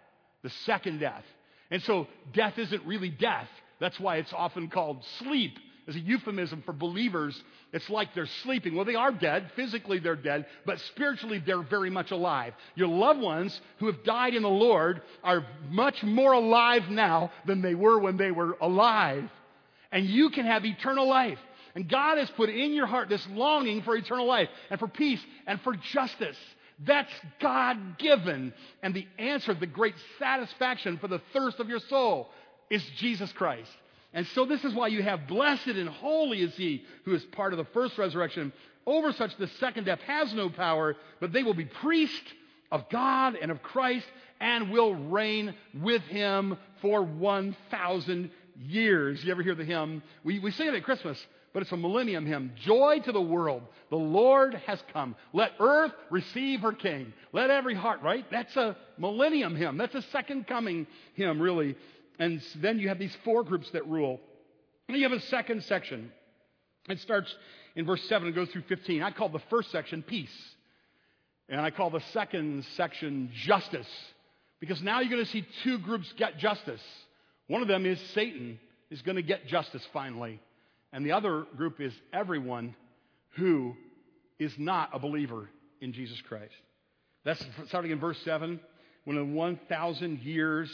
[0.42, 1.24] the second death.
[1.70, 3.48] And so death isn't really death.
[3.80, 5.58] That's why it's often called sleep
[5.88, 7.40] as a euphemism for believers.
[7.72, 8.74] It's like they're sleeping.
[8.74, 9.50] Well, they are dead.
[9.54, 12.54] Physically, they're dead, but spiritually, they're very much alive.
[12.74, 17.62] Your loved ones who have died in the Lord are much more alive now than
[17.62, 19.28] they were when they were alive.
[19.92, 21.38] And you can have eternal life.
[21.74, 25.20] And God has put in your heart this longing for eternal life and for peace
[25.46, 26.38] and for justice.
[26.84, 28.52] That's God given.
[28.82, 32.28] And the answer, the great satisfaction for the thirst of your soul
[32.70, 33.70] is Jesus Christ.
[34.12, 37.52] And so this is why you have blessed and holy is he who is part
[37.52, 38.52] of the first resurrection.
[38.86, 42.32] Over such the second death has no power, but they will be priests
[42.70, 44.06] of God and of Christ
[44.40, 49.24] and will reign with him for 1,000 years.
[49.24, 50.02] You ever hear the hymn?
[50.24, 51.24] We, we sing it at Christmas
[51.56, 52.52] but it's a millennium hymn.
[52.66, 53.62] Joy to the world.
[53.88, 55.16] The Lord has come.
[55.32, 57.14] Let earth receive her king.
[57.32, 58.26] Let every heart, right?
[58.30, 59.78] That's a millennium hymn.
[59.78, 61.74] That's a second coming hymn, really.
[62.18, 64.20] And then you have these four groups that rule.
[64.86, 66.12] And you have a second section.
[66.90, 67.34] It starts
[67.74, 69.02] in verse 7 and goes through 15.
[69.02, 70.28] I call the first section peace.
[71.48, 73.88] And I call the second section justice.
[74.60, 76.82] Because now you're going to see two groups get justice.
[77.46, 80.38] One of them is Satan is going to get justice finally.
[80.96, 82.74] And the other group is everyone
[83.34, 83.74] who
[84.38, 85.50] is not a believer
[85.82, 86.54] in Jesus Christ.
[87.22, 88.58] That's starting in verse 7.
[89.04, 90.70] When the 1,000 years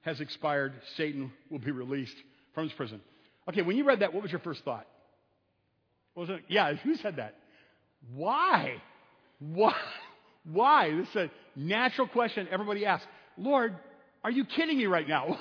[0.00, 2.16] has expired, Satan will be released
[2.56, 3.00] from his prison.
[3.48, 4.84] Okay, when you read that, what was your first thought?
[6.16, 6.40] Was it?
[6.48, 7.36] Yeah, who said that?
[8.16, 8.82] Why?
[9.38, 9.76] Why?
[10.42, 10.90] Why?
[10.90, 13.06] This is a natural question everybody asks.
[13.38, 13.76] Lord,
[14.24, 15.38] are you kidding me right now?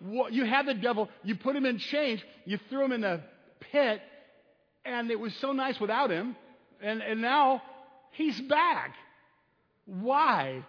[0.30, 3.20] you had the devil, you put him in chains, you threw him in the
[3.60, 4.00] pit,
[4.84, 6.36] and it was so nice without him,
[6.82, 7.62] and, and now
[8.12, 8.94] he's back.
[9.86, 10.64] Why?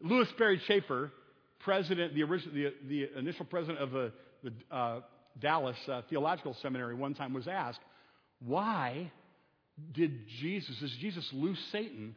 [0.00, 1.12] Lewis Sperry Chafer,
[1.60, 4.12] president, the, original, the, the initial president of the,
[4.42, 5.00] the uh,
[5.40, 7.80] Dallas uh, Theological Seminary, one time was asked,
[8.44, 9.12] why
[9.92, 12.16] did Jesus, does Jesus loose Satan?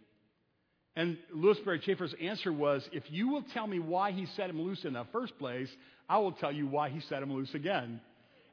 [0.95, 4.61] And Lewis Sperry Chafer's answer was, if you will tell me why he set him
[4.61, 5.69] loose in the first place,
[6.07, 7.99] I will tell you why he set him loose again.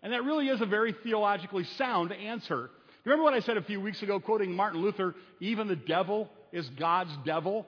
[0.02, 2.56] And that really is a very theologically sound answer.
[2.66, 5.76] Do you Remember what I said a few weeks ago, quoting Martin Luther, even the
[5.76, 7.66] devil is God's devil?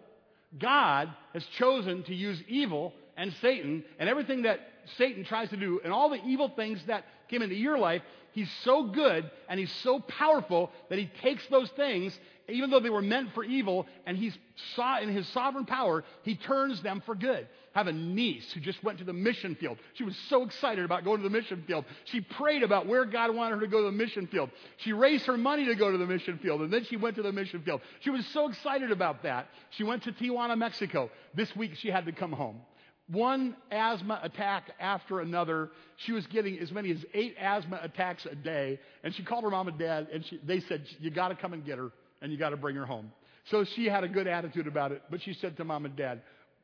[0.58, 4.60] God has chosen to use evil and Satan and everything that
[4.98, 8.50] Satan tries to do and all the evil things that came into your life, he's
[8.62, 12.18] so good and he's so powerful that he takes those things,
[12.48, 14.36] even though they were meant for evil, and he's
[14.74, 17.48] saw in his sovereign power, he turns them for good.
[17.74, 19.78] Have a niece who just went to the mission field.
[19.94, 21.84] She was so excited about going to the mission field.
[22.04, 24.50] She prayed about where God wanted her to go to the mission field.
[24.78, 27.22] She raised her money to go to the mission field, and then she went to
[27.22, 27.80] the mission field.
[28.00, 29.48] She was so excited about that.
[29.70, 31.10] She went to Tijuana, Mexico.
[31.34, 32.60] This week she had to come home
[33.08, 35.70] one asthma attack after another.
[35.96, 38.80] She was getting as many as eight asthma attacks a day.
[39.04, 41.52] And she called her mom and dad, and she, they said, You got to come
[41.52, 43.12] and get her, and you got to bring her home.
[43.50, 45.02] So she had a good attitude about it.
[45.10, 46.22] But she said to mom and dad,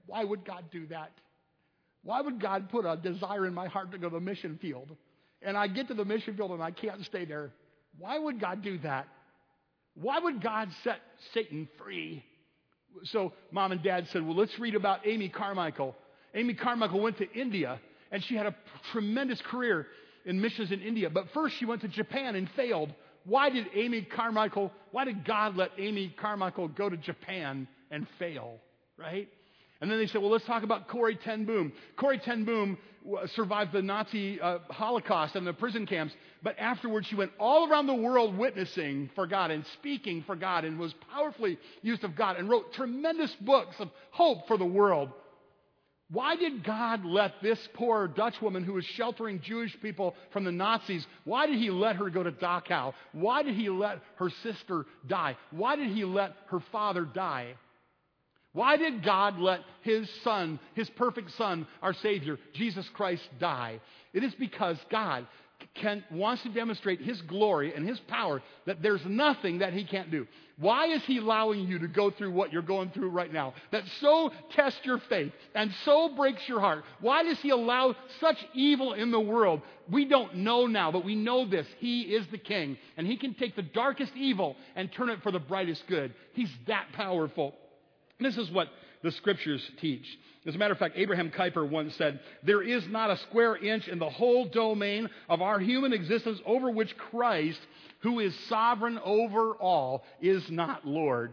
[0.09, 1.13] Why would God do that?
[2.03, 4.97] Why would God put a desire in my heart to go to the mission field?
[5.43, 7.53] And I get to the mission field and I can't stay there.
[7.99, 9.07] Why would God do that?
[9.95, 11.01] Why would God set
[11.35, 12.25] Satan free?
[13.05, 15.95] So mom and dad said, Well, let's read about Amy Carmichael.
[16.35, 17.79] Amy Carmichael went to India,
[18.11, 18.55] and she had a
[18.93, 19.87] tremendous career
[20.25, 21.11] in missions in India.
[21.11, 22.95] But first, she went to Japan and failed.
[23.25, 28.59] Why did Amy Carmichael, why did God let Amy Carmichael go to Japan and fail,
[28.97, 29.29] right?
[29.81, 31.73] And then they said, well, let's talk about Corrie Ten Boom.
[31.97, 32.79] Corrie Ten Boom
[33.35, 37.87] survived the Nazi uh, Holocaust and the prison camps, but afterwards she went all around
[37.87, 42.37] the world witnessing for God and speaking for God and was powerfully used of God
[42.37, 45.11] and wrote tremendous books of hope for the world.
[46.11, 50.53] Why did God let this poor Dutch woman who was sheltering Jewish people from the
[50.53, 52.95] Nazis, why did he let her go to Dachau?
[53.13, 55.37] Why did he let her sister die?
[55.51, 57.55] Why did he let her father die?
[58.53, 63.81] Why did God let his son, his perfect son, our Savior, Jesus Christ, die?
[64.13, 65.27] It is because God
[65.75, 70.11] can, wants to demonstrate his glory and his power that there's nothing that he can't
[70.11, 70.27] do.
[70.57, 73.85] Why is he allowing you to go through what you're going through right now that
[74.01, 76.85] so tests your faith and so breaks your heart?
[77.01, 79.63] Why does he allow such evil in the world?
[79.89, 81.67] We don't know now, but we know this.
[81.79, 85.31] He is the king, and he can take the darkest evil and turn it for
[85.31, 86.13] the brightest good.
[86.33, 87.55] He's that powerful.
[88.21, 88.69] This is what
[89.03, 90.07] the scriptures teach.
[90.47, 93.87] As a matter of fact, Abraham Kuyper once said, There is not a square inch
[93.87, 97.61] in the whole domain of our human existence over which Christ,
[98.01, 101.33] who is sovereign over all, is not Lord.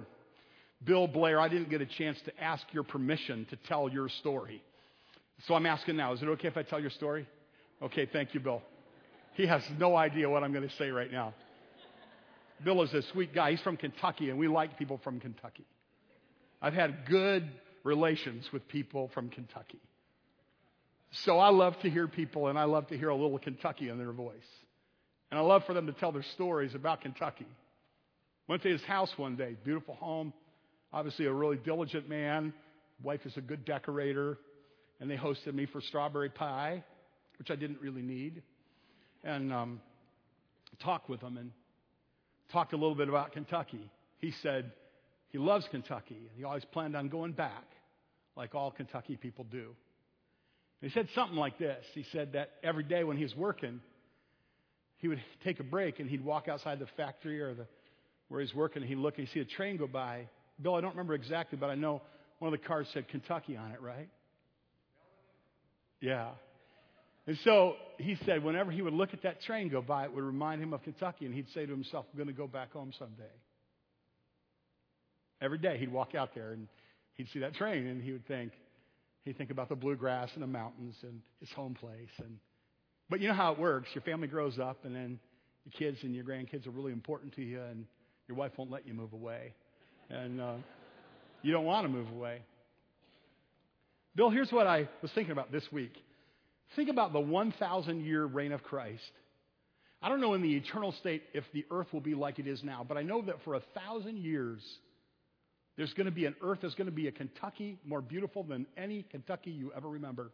[0.83, 4.61] Bill Blair, I didn't get a chance to ask your permission to tell your story.
[5.47, 7.27] So I'm asking now, is it okay if I tell your story?
[7.81, 8.61] Okay, thank you, Bill.
[9.33, 11.33] He has no idea what I'm going to say right now.
[12.63, 13.51] Bill is a sweet guy.
[13.51, 15.65] He's from Kentucky, and we like people from Kentucky.
[16.61, 17.49] I've had good
[17.83, 19.79] relations with people from Kentucky.
[21.23, 23.97] So I love to hear people, and I love to hear a little Kentucky in
[23.97, 24.35] their voice.
[25.31, 27.47] And I love for them to tell their stories about Kentucky.
[28.47, 30.33] Went to his house one day, beautiful home,
[30.93, 32.53] obviously a really diligent man.
[33.03, 34.37] Wife is a good decorator,
[34.99, 36.83] and they hosted me for strawberry pie,
[37.37, 38.41] which I didn't really need,
[39.23, 39.81] and um,
[40.79, 41.51] talked with him and
[42.51, 43.89] talked a little bit about Kentucky.
[44.19, 44.71] He said,
[45.35, 47.65] he loves Kentucky, and he always planned on going back,
[48.37, 49.75] like all Kentucky people do.
[50.81, 53.81] And he said something like this He said that every day when he was working,
[54.95, 57.67] he would take a break and he'd walk outside the factory or the,
[58.29, 60.29] where he's working, and he'd look and he'd see a train go by.
[60.61, 62.01] Bill, I don't remember exactly, but I know
[62.39, 64.07] one of the cars said Kentucky on it, right?
[65.99, 66.29] Yeah.
[67.27, 70.23] And so he said whenever he would look at that train go by, it would
[70.23, 72.93] remind him of Kentucky, and he'd say to himself, I'm going to go back home
[72.97, 73.33] someday.
[75.45, 76.67] Every day he'd walk out there and
[77.13, 78.51] he'd see that train and he would think,
[79.25, 82.09] he'd think about the bluegrass and the mountains and his home place.
[82.17, 82.37] And,
[83.11, 83.89] but you know how it works.
[83.93, 85.19] Your family grows up and then
[85.63, 87.85] your kids and your grandkids are really important to you and
[88.27, 89.53] your wife won't let you move away.
[90.09, 90.55] And uh,
[91.43, 92.41] you don't want to move away.
[94.15, 95.93] Bill, here's what I was thinking about this week.
[96.75, 99.11] Think about the 1,000 year reign of Christ.
[100.01, 102.63] I don't know in the eternal state if the earth will be like it is
[102.63, 104.61] now, but I know that for a thousand years,
[105.77, 108.65] there's going to be an earth that's going to be a Kentucky more beautiful than
[108.77, 110.31] any Kentucky you ever remember.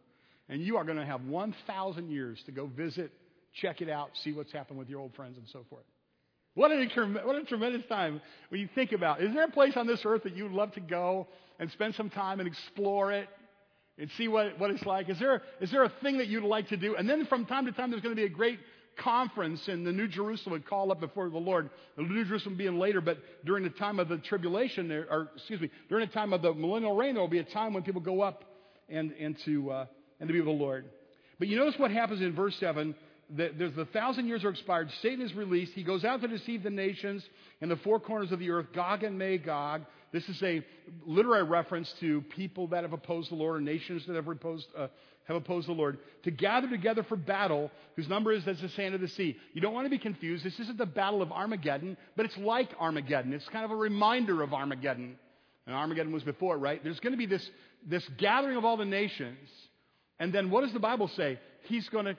[0.48, 3.12] And you are going to have 1,000 years to go visit,
[3.54, 5.84] check it out, see what's happened with your old friends and so forth.
[6.54, 6.86] What a,
[7.24, 10.24] what a tremendous time when you think about is there a place on this earth
[10.24, 11.26] that you would love to go
[11.58, 13.28] and spend some time and explore it
[13.98, 15.08] and see what, what it's like?
[15.08, 16.96] Is there, is there a thing that you'd like to do?
[16.96, 18.58] And then from time to time, there's going to be a great
[18.96, 21.70] conference in the New Jerusalem would call up before the Lord.
[21.96, 25.60] The New Jerusalem being later, but during the time of the tribulation, there, or excuse
[25.60, 28.00] me, during the time of the millennial reign, there will be a time when people
[28.00, 28.44] go up
[28.88, 29.86] and, and, to, uh,
[30.20, 30.86] and to be with the Lord.
[31.38, 32.94] But you notice what happens in verse 7
[33.36, 34.90] That there's the thousand years are expired.
[35.00, 35.72] Satan is released.
[35.72, 37.24] He goes out to deceive the nations
[37.60, 39.82] in the four corners of the earth, Gog and Magog.
[40.12, 40.62] This is a
[41.06, 44.88] literary reference to people that have opposed the Lord or nations that have opposed, uh,
[45.24, 48.94] have opposed the Lord, to gather together for battle, whose number is as the sand
[48.94, 49.38] of the sea.
[49.54, 50.44] You don't want to be confused.
[50.44, 53.32] This isn't the battle of Armageddon, but it's like Armageddon.
[53.32, 55.16] It's kind of a reminder of Armageddon.
[55.66, 56.82] And Armageddon was before, right?
[56.84, 57.48] There's going to be this,
[57.86, 59.48] this gathering of all the nations.
[60.18, 61.38] And then what does the Bible say?
[61.62, 62.16] He's going to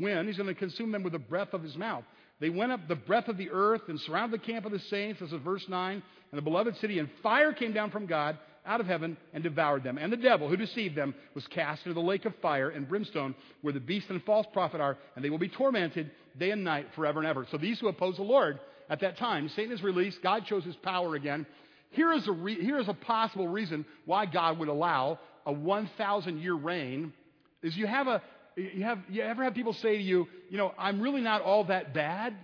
[0.00, 0.26] win.
[0.26, 2.04] he's going to consume them with the breath of his mouth.
[2.44, 5.20] They went up the breath of the earth and surrounded the camp of the saints,
[5.20, 8.82] this is verse 9, and the beloved city, and fire came down from God out
[8.82, 9.96] of heaven and devoured them.
[9.96, 13.34] And the devil who deceived them was cast into the lake of fire and brimstone,
[13.62, 16.88] where the beast and false prophet are, and they will be tormented day and night
[16.94, 17.46] forever and ever.
[17.50, 20.76] So these who oppose the Lord at that time, Satan is released, God shows his
[20.76, 21.46] power again.
[21.92, 26.42] Here is a, re- here is a possible reason why God would allow a 1,000
[26.42, 27.14] year reign
[27.62, 28.20] is you have a,
[28.56, 31.64] you, have, you ever have people say to you, you know, I'm really not all
[31.64, 32.34] that bad.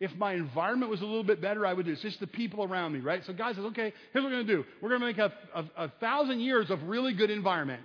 [0.00, 1.92] If my environment was a little bit better, I would do.
[1.92, 3.22] It's just the people around me, right?
[3.26, 4.64] So God says, okay, here's what we're going to do.
[4.80, 7.82] We're going to make a, a, a thousand years of really good environment.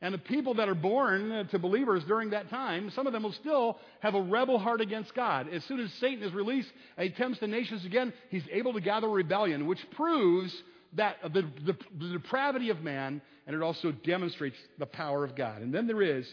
[0.00, 3.22] And the people that are born uh, to believers during that time, some of them
[3.22, 5.48] will still have a rebel heart against God.
[5.52, 9.08] As soon as Satan is released and tempts the nations again, he's able to gather
[9.08, 10.52] rebellion, which proves
[10.94, 15.36] that uh, the, the, the depravity of man, and it also demonstrates the power of
[15.36, 15.62] God.
[15.62, 16.26] And then there is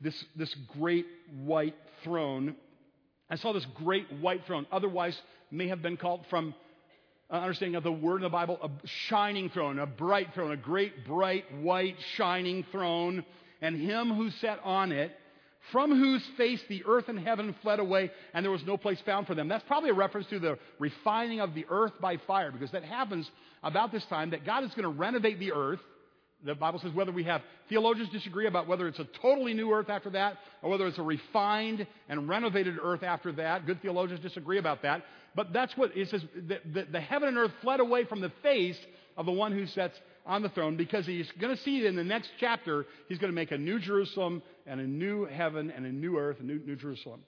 [0.00, 1.06] this, this great
[1.44, 2.56] white throne.
[3.30, 5.18] I saw this great white throne, otherwise
[5.50, 6.54] may have been called from
[7.30, 8.70] uh, understanding of the word in the Bible, a
[9.08, 13.24] shining throne, a bright throne, a great, bright, white, shining throne,
[13.60, 15.12] and him who sat on it,
[15.72, 19.26] from whose face the earth and heaven fled away, and there was no place found
[19.26, 19.48] for them.
[19.48, 23.28] That's probably a reference to the refining of the earth by fire, because that happens
[23.64, 25.80] about this time that God is going to renovate the earth
[26.44, 29.88] the Bible says whether we have theologians disagree about whether it's a totally new earth
[29.88, 33.66] after that or whether it's a refined and renovated earth after that.
[33.66, 35.02] Good theologians disagree about that.
[35.34, 36.22] But that's what it says.
[36.34, 38.78] The, the, the heaven and earth fled away from the face
[39.16, 42.04] of the one who sits on the throne because he's going to see in the
[42.04, 45.92] next chapter, he's going to make a new Jerusalem and a new heaven and a
[45.92, 47.20] new earth, a new, new Jerusalem.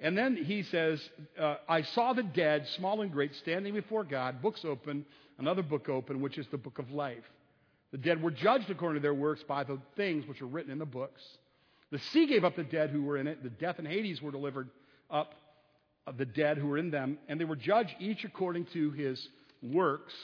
[0.00, 1.00] And then he says,
[1.38, 5.04] uh, I saw the dead, small and great, standing before God, books open,
[5.38, 7.24] another book open, which is the book of life.
[7.92, 10.78] The dead were judged according to their works by the things which are written in
[10.78, 11.22] the books.
[11.90, 13.42] The sea gave up the dead who were in it.
[13.42, 14.68] The death and Hades were delivered
[15.10, 15.34] up
[16.06, 17.18] of the dead who were in them.
[17.28, 19.28] And they were judged each according to his
[19.62, 20.14] works.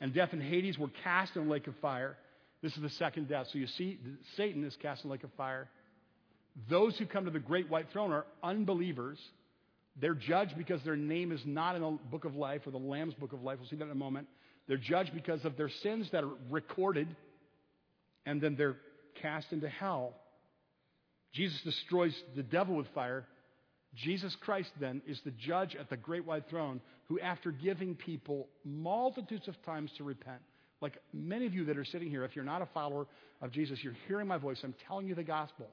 [0.00, 2.16] And death and Hades were cast in a lake of fire.
[2.62, 3.48] This is the second death.
[3.52, 3.98] So you see,
[4.36, 5.68] Satan is cast in a lake of fire.
[6.68, 9.18] Those who come to the great white throne are unbelievers.
[10.00, 13.14] They're judged because their name is not in the book of life or the Lamb's
[13.14, 13.58] book of life.
[13.58, 14.28] We'll see that in a moment.
[14.70, 17.08] They're judged because of their sins that are recorded,
[18.24, 18.76] and then they're
[19.20, 20.14] cast into hell.
[21.32, 23.26] Jesus destroys the devil with fire.
[23.96, 28.46] Jesus Christ, then, is the judge at the great white throne who, after giving people
[28.64, 30.38] multitudes of times to repent,
[30.80, 33.08] like many of you that are sitting here, if you're not a follower
[33.42, 35.66] of Jesus, you're hearing my voice, I'm telling you the gospel.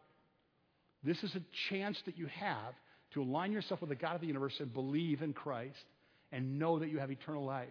[1.04, 2.74] This is a chance that you have
[3.12, 5.86] to align yourself with the God of the universe and believe in Christ
[6.32, 7.70] and know that you have eternal life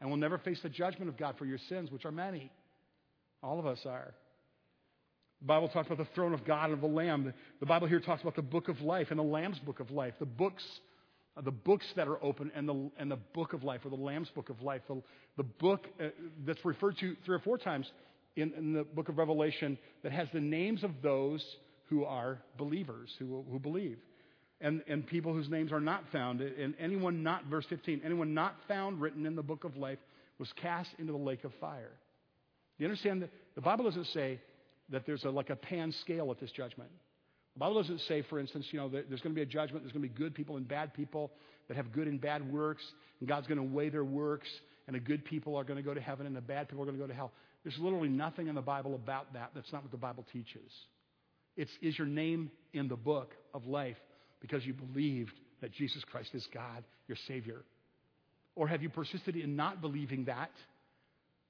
[0.00, 2.50] and will never face the judgment of God for your sins, which are many.
[3.42, 4.14] All of us are.
[5.40, 7.32] The Bible talks about the throne of God and of the Lamb.
[7.60, 10.14] The Bible here talks about the book of life and the Lamb's book of life.
[10.18, 10.64] The books,
[11.42, 14.30] the books that are open and the, and the book of life or the Lamb's
[14.30, 14.82] book of life.
[14.88, 15.02] The,
[15.36, 16.08] the book uh,
[16.46, 17.90] that's referred to three or four times
[18.34, 21.44] in, in, the book of Revelation that has the names of those
[21.88, 23.98] who are believers, who, who believe
[24.60, 26.40] and, and people whose names are not found.
[26.40, 29.98] And anyone not, verse 15, anyone not found written in the book of life
[30.38, 31.92] was cast into the lake of fire.
[32.78, 34.40] You understand that the Bible doesn't say
[34.90, 36.90] that there's a, like a pan scale at this judgment.
[37.54, 39.82] The Bible doesn't say, for instance, you know, that there's going to be a judgment,
[39.82, 41.32] there's going to be good people and bad people
[41.68, 42.82] that have good and bad works,
[43.20, 44.48] and God's going to weigh their works,
[44.86, 46.86] and the good people are going to go to heaven, and the bad people are
[46.86, 47.32] going to go to hell.
[47.64, 49.50] There's literally nothing in the Bible about that.
[49.54, 50.70] That's not what the Bible teaches.
[51.56, 53.96] It's, is your name in the book of life
[54.40, 57.62] because you believed that Jesus Christ is God, your Savior?
[58.54, 60.50] Or have you persisted in not believing that?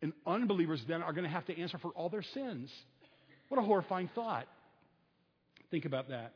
[0.03, 2.71] And unbelievers then are going to have to answer for all their sins.
[3.49, 4.47] What a horrifying thought.
[5.71, 6.33] Think about that.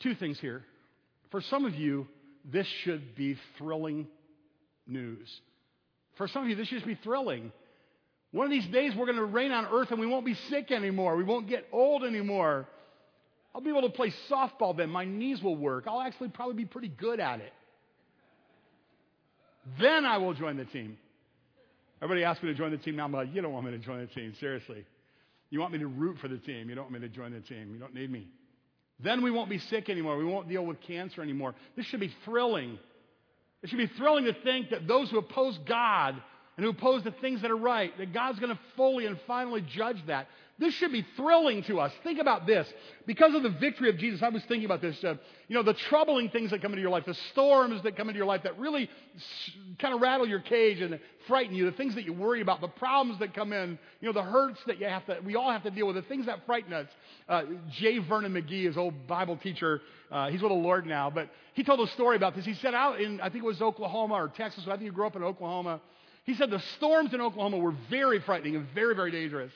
[0.00, 0.64] Two things here.
[1.30, 2.06] For some of you,
[2.44, 4.06] this should be thrilling
[4.86, 5.28] news.
[6.16, 7.52] For some of you, this should be thrilling.
[8.30, 10.70] One of these days, we're going to reign on earth and we won't be sick
[10.70, 11.16] anymore.
[11.16, 12.66] We won't get old anymore.
[13.58, 14.88] I'll be able to play softball then.
[14.88, 15.86] My knees will work.
[15.88, 17.52] I'll actually probably be pretty good at it.
[19.80, 20.96] Then I will join the team.
[22.00, 23.04] Everybody asks me to join the team now.
[23.06, 24.32] I'm like, you don't want me to join the team.
[24.38, 24.84] Seriously.
[25.50, 26.68] You want me to root for the team.
[26.68, 27.72] You don't want me to join the team.
[27.72, 28.28] You don't need me.
[29.00, 30.16] Then we won't be sick anymore.
[30.18, 31.56] We won't deal with cancer anymore.
[31.76, 32.78] This should be thrilling.
[33.64, 36.14] It should be thrilling to think that those who oppose God
[36.58, 39.62] and who oppose the things that are right, that God's going to fully and finally
[39.62, 40.26] judge that.
[40.58, 41.92] This should be thrilling to us.
[42.02, 42.66] Think about this.
[43.06, 44.96] Because of the victory of Jesus, I was thinking about this.
[45.04, 45.14] Uh,
[45.46, 48.16] you know, the troubling things that come into your life, the storms that come into
[48.16, 48.90] your life that really
[49.78, 50.98] kind of rattle your cage and
[51.28, 54.12] frighten you, the things that you worry about, the problems that come in, you know,
[54.12, 56.44] the hurts that you have to, we all have to deal with, the things that
[56.44, 56.88] frighten us.
[57.28, 57.42] Uh,
[57.78, 57.98] J.
[57.98, 59.80] Vernon McGee, his old Bible teacher,
[60.10, 62.44] uh, he's with the Lord now, but he told a story about this.
[62.44, 65.06] He said out in, I think it was Oklahoma or Texas, I think he grew
[65.06, 65.80] up in Oklahoma.
[66.28, 69.50] He said the storms in Oklahoma were very frightening and very, very dangerous.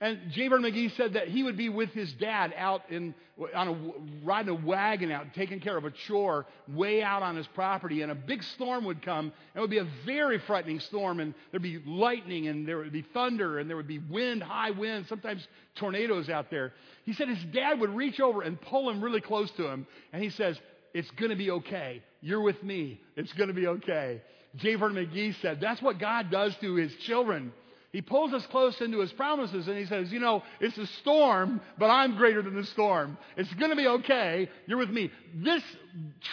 [0.00, 0.48] And J.
[0.48, 3.14] Vernon McGee said that he would be with his dad out in,
[3.54, 7.46] on a, riding a wagon out, taking care of a chore way out on his
[7.48, 9.26] property, and a big storm would come.
[9.26, 12.92] And it would be a very frightening storm, and there'd be lightning, and there would
[12.94, 16.72] be thunder, and there would be wind, high wind, sometimes tornadoes out there.
[17.04, 20.22] He said his dad would reach over and pull him really close to him, and
[20.22, 20.58] he says,
[20.94, 22.02] It's going to be okay.
[22.22, 23.02] You're with me.
[23.16, 24.22] It's going to be okay.
[24.56, 24.74] J.
[24.76, 27.52] Vernon McGee said, That's what God does to his children.
[27.92, 31.60] He pulls us close into his promises and he says, You know, it's a storm,
[31.78, 33.16] but I'm greater than the storm.
[33.36, 34.50] It's going to be okay.
[34.66, 35.10] You're with me.
[35.34, 35.62] This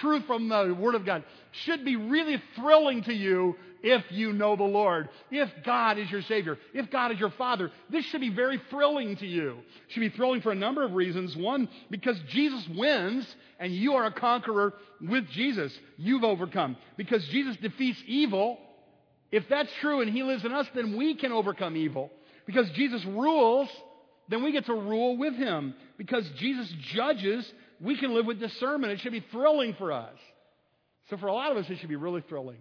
[0.01, 4.55] truth from the Word of God should be really thrilling to you if you know
[4.55, 7.69] the Lord, if God is your Savior, if God is your Father.
[7.91, 9.57] This should be very thrilling to you.
[9.87, 11.35] It should be thrilling for a number of reasons.
[11.35, 13.27] One, because Jesus wins
[13.59, 15.77] and you are a conqueror with Jesus.
[15.97, 16.77] You've overcome.
[16.97, 18.57] Because Jesus defeats evil
[19.33, 22.11] if that's true and He lives in us, then we can overcome evil.
[22.45, 23.67] Because Jesus rules,
[24.29, 25.73] then we get to rule with Him.
[25.97, 28.93] Because Jesus judges, we can live with discernment.
[28.93, 30.13] It should be thrilling for us.
[31.09, 32.59] So for a lot of us, it should be really thrilling.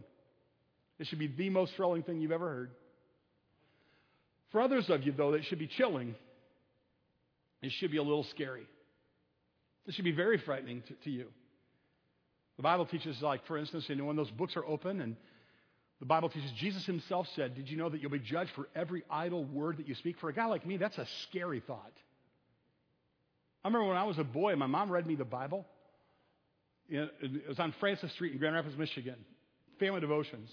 [0.98, 2.70] It should be the most thrilling thing you've ever heard.
[4.50, 6.14] For others of you, though, it should be chilling.
[7.62, 8.66] It should be a little scary.
[9.86, 11.26] It should be very frightening to, to you.
[12.56, 15.16] The Bible teaches, like, for instance, you know, when those books are open and
[16.00, 19.02] the Bible teaches, Jesus himself said, Did you know that you'll be judged for every
[19.10, 20.18] idle word that you speak?
[20.18, 21.92] For a guy like me, that's a scary thought.
[23.64, 25.64] I remember when I was a boy, my mom read me the Bible.
[26.88, 29.16] It was on Francis Street in Grand Rapids, Michigan,
[29.78, 30.50] family devotions.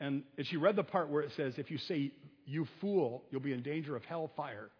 [0.00, 2.12] And she read the part where it says, If you say,
[2.46, 4.70] You fool, you'll be in danger of hellfire.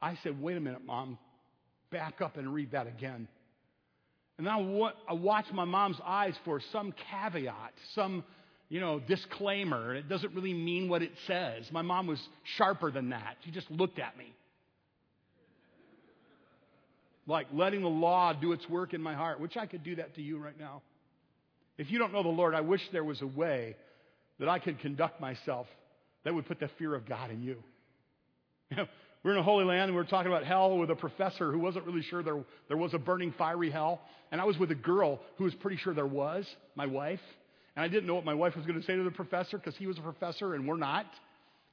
[0.00, 1.18] I said, Wait a minute, mom,
[1.90, 3.26] back up and read that again.
[4.38, 4.52] And then
[5.08, 8.24] I watched my mom's eyes for some caveat, some,
[8.68, 9.94] you know, disclaimer.
[9.94, 11.64] It doesn't really mean what it says.
[11.70, 12.18] My mom was
[12.56, 13.36] sharper than that.
[13.44, 14.32] She just looked at me.
[17.26, 20.16] Like letting the law do its work in my heart, which I could do that
[20.16, 20.82] to you right now.
[21.78, 23.76] If you don't know the Lord, I wish there was a way
[24.42, 25.68] that I could conduct myself
[26.24, 27.62] that would put the fear of God in you.
[28.70, 28.86] You know,
[29.22, 31.86] we're in a holy land and we're talking about hell with a professor who wasn't
[31.86, 34.00] really sure there, there was a burning fiery hell.
[34.32, 37.20] And I was with a girl who was pretty sure there was, my wife.
[37.76, 39.76] And I didn't know what my wife was going to say to the professor because
[39.76, 41.06] he was a professor and we're not.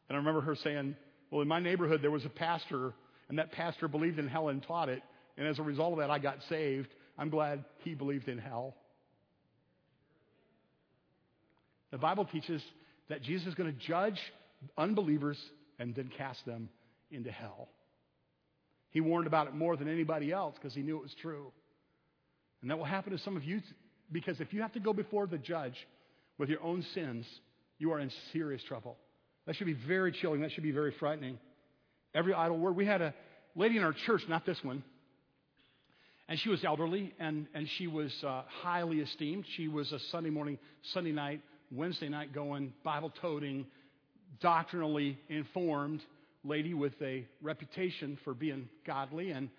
[0.07, 0.95] And I remember her saying,
[1.31, 2.93] Well, in my neighborhood there was a pastor,
[3.29, 5.01] and that pastor believed in hell and taught it.
[5.39, 6.89] And as a result of that, I got saved.
[7.17, 8.75] I'm glad he believed in hell.
[11.91, 12.61] The Bible teaches
[13.09, 14.19] that Jesus is going to judge
[14.77, 15.37] unbelievers
[15.79, 16.69] and then cast them
[17.11, 17.69] into hell.
[18.91, 21.51] He warned about it more than anybody else because he knew it was true.
[22.61, 23.61] And that will happen to some of you
[24.11, 25.75] because if you have to go before the judge
[26.37, 27.25] with your own sins,
[27.77, 28.97] you are in serious trouble.
[29.45, 30.41] That should be very chilling.
[30.41, 31.39] That should be very frightening.
[32.13, 32.75] Every idle word.
[32.75, 33.13] We had a
[33.55, 34.83] lady in our church, not this one,
[36.27, 39.45] and she was elderly and, and she was uh, highly esteemed.
[39.57, 40.57] She was a Sunday morning,
[40.93, 43.65] Sunday night, Wednesday night going, Bible toting,
[44.41, 46.01] doctrinally informed
[46.43, 49.49] lady with a reputation for being godly, and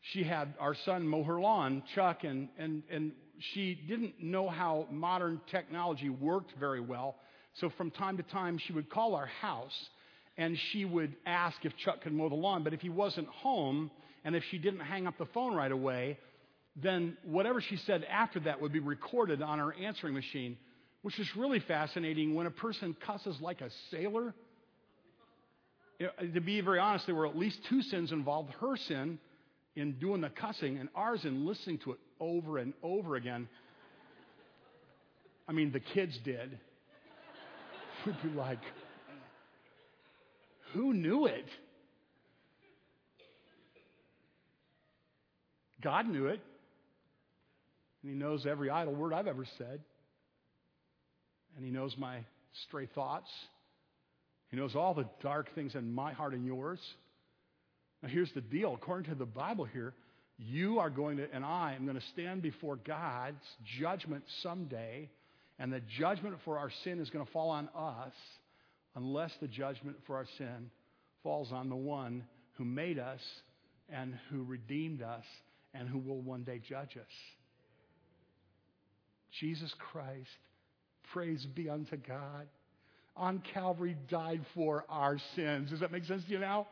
[0.00, 4.86] she had our son mow her lawn, Chuck, and, and, and she didn't know how
[4.90, 7.16] modern technology worked very well.
[7.54, 9.88] So from time to time, she would call our house
[10.36, 12.64] and she would ask if Chuck could mow the lawn.
[12.64, 13.90] But if he wasn't home,
[14.24, 16.18] and if she didn't hang up the phone right away,
[16.76, 20.56] then whatever she said after that would be recorded on our answering machine,
[21.02, 24.34] which is really fascinating when a person cusses like a sailor.
[26.34, 29.18] To be very honest, there were at least two sins involved her sin
[29.76, 33.48] in doing the cussing, and ours in listening to it over and over again.
[35.48, 36.58] I mean, the kids did.
[38.06, 38.58] We'd be like,
[40.72, 41.46] who knew it?
[45.82, 46.40] God knew it.
[48.02, 49.80] And He knows every idle word I've ever said.
[51.56, 52.18] And He knows my
[52.66, 53.30] stray thoughts.
[54.50, 56.80] He knows all the dark things in my heart and yours.
[58.02, 58.74] Now, here's the deal.
[58.74, 59.94] According to the Bible here,
[60.38, 63.44] you are going to, and I am going to stand before God's
[63.78, 65.08] judgment someday,
[65.58, 68.14] and the judgment for our sin is going to fall on us
[68.96, 70.70] unless the judgment for our sin
[71.22, 72.24] falls on the one
[72.56, 73.20] who made us
[73.90, 75.24] and who redeemed us
[75.74, 77.12] and who will one day judge us.
[79.38, 80.28] Jesus Christ,
[81.12, 82.46] praise be unto God,
[83.16, 85.70] on Calvary died for our sins.
[85.70, 86.66] Does that make sense to you now?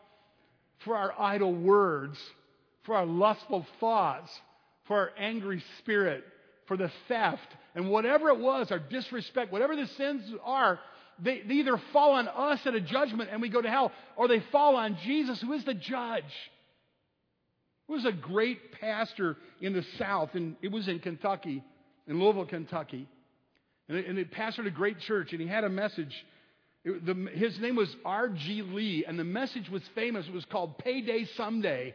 [0.85, 2.19] For our idle words,
[2.85, 4.31] for our lustful thoughts,
[4.87, 6.25] for our angry spirit,
[6.67, 10.79] for the theft, and whatever it was, our disrespect, whatever the sins are,
[11.19, 14.29] they, they either fall on us at a judgment and we go to hell, or
[14.29, 16.25] they fall on Jesus, who is the judge.
[17.89, 21.65] There was a great pastor in the South, and it was in Kentucky,
[22.07, 23.09] in Louisville, Kentucky.
[23.89, 26.15] And, and he pastored a great church, and he had a message.
[26.85, 28.63] It, the, his name was R.G.
[28.63, 30.27] Lee, and the message was famous.
[30.27, 31.95] It was called Payday Someday.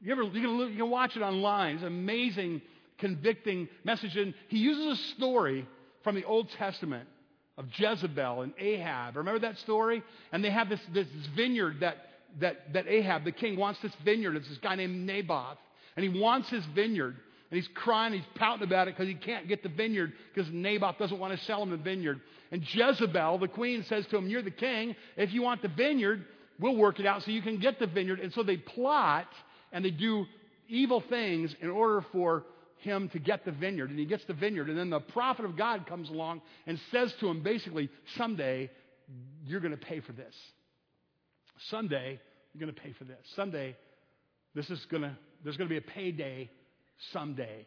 [0.00, 1.76] You, ever, you, can, you can watch it online.
[1.76, 2.62] It's an amazing,
[2.98, 4.16] convicting message.
[4.16, 5.66] And he uses a story
[6.04, 7.08] from the Old Testament
[7.56, 9.16] of Jezebel and Ahab.
[9.16, 10.02] Remember that story?
[10.30, 11.96] And they have this, this vineyard that
[12.40, 14.36] that, that Ahab, the king, wants this vineyard.
[14.36, 15.58] It's this guy named Naboth.
[15.96, 17.16] And he wants his vineyard.
[17.50, 20.98] And he's crying, he's pouting about it because he can't get the vineyard because Naboth
[20.98, 22.20] doesn't want to sell him the vineyard.
[22.52, 24.94] And Jezebel, the queen, says to him, You're the king.
[25.16, 26.24] If you want the vineyard,
[26.60, 28.20] we'll work it out so you can get the vineyard.
[28.20, 29.28] And so they plot
[29.72, 30.26] and they do
[30.68, 32.44] evil things in order for
[32.78, 33.90] him to get the vineyard.
[33.90, 34.68] And he gets the vineyard.
[34.68, 38.70] And then the prophet of God comes along and says to him, basically, Someday
[39.46, 40.34] you're going to pay for this.
[41.70, 42.20] Someday,
[42.52, 43.18] you're going to pay for this.
[43.34, 43.76] Someday,
[44.54, 46.50] this is going to, there's going to be a payday
[47.12, 47.66] someday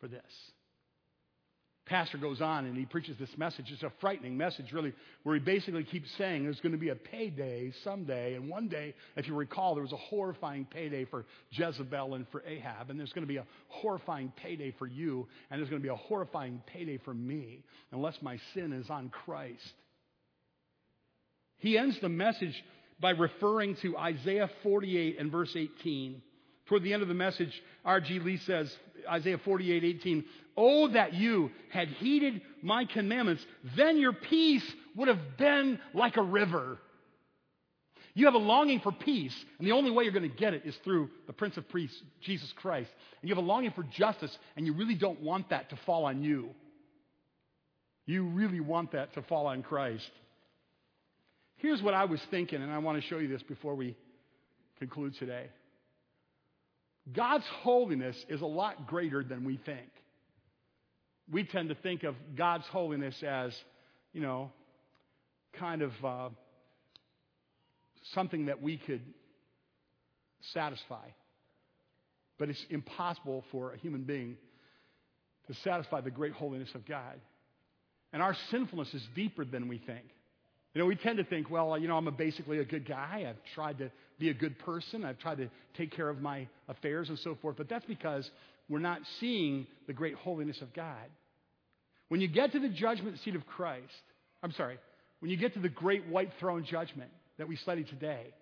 [0.00, 0.22] for this.
[1.88, 3.66] Pastor goes on and he preaches this message.
[3.70, 6.94] It's a frightening message, really, where he basically keeps saying there's going to be a
[6.94, 8.34] payday someday.
[8.34, 12.42] And one day, if you recall, there was a horrifying payday for Jezebel and for
[12.46, 12.90] Ahab.
[12.90, 15.26] And there's going to be a horrifying payday for you.
[15.50, 19.08] And there's going to be a horrifying payday for me, unless my sin is on
[19.08, 19.72] Christ.
[21.56, 22.54] He ends the message
[23.00, 26.20] by referring to Isaiah 48 and verse 18.
[26.68, 27.52] Toward the end of the message,
[27.84, 28.20] R.G.
[28.20, 28.74] Lee says,
[29.10, 30.24] Isaiah 48, 18,
[30.56, 33.44] Oh, that you had heeded my commandments,
[33.76, 34.64] then your peace
[34.96, 36.78] would have been like a river.
[38.14, 40.62] You have a longing for peace, and the only way you're going to get it
[40.64, 42.90] is through the Prince of Peace, Jesus Christ.
[43.22, 46.04] And you have a longing for justice, and you really don't want that to fall
[46.04, 46.50] on you.
[48.04, 50.10] You really want that to fall on Christ.
[51.58, 53.96] Here's what I was thinking, and I want to show you this before we
[54.80, 55.46] conclude today.
[57.12, 59.88] God's holiness is a lot greater than we think.
[61.30, 63.54] We tend to think of God's holiness as,
[64.12, 64.50] you know,
[65.58, 66.28] kind of uh,
[68.14, 69.02] something that we could
[70.52, 71.06] satisfy.
[72.38, 74.36] But it's impossible for a human being
[75.48, 77.20] to satisfy the great holiness of God.
[78.12, 80.04] And our sinfulness is deeper than we think.
[80.74, 83.26] You know, we tend to think, well, you know, I'm a basically a good guy.
[83.28, 85.04] I've tried to be a good person.
[85.04, 87.56] I've tried to take care of my affairs and so forth.
[87.56, 88.28] But that's because
[88.68, 91.06] we're not seeing the great holiness of God.
[92.08, 93.92] When you get to the judgment seat of Christ,
[94.42, 94.78] I'm sorry,
[95.20, 98.32] when you get to the great white throne judgment that we study today,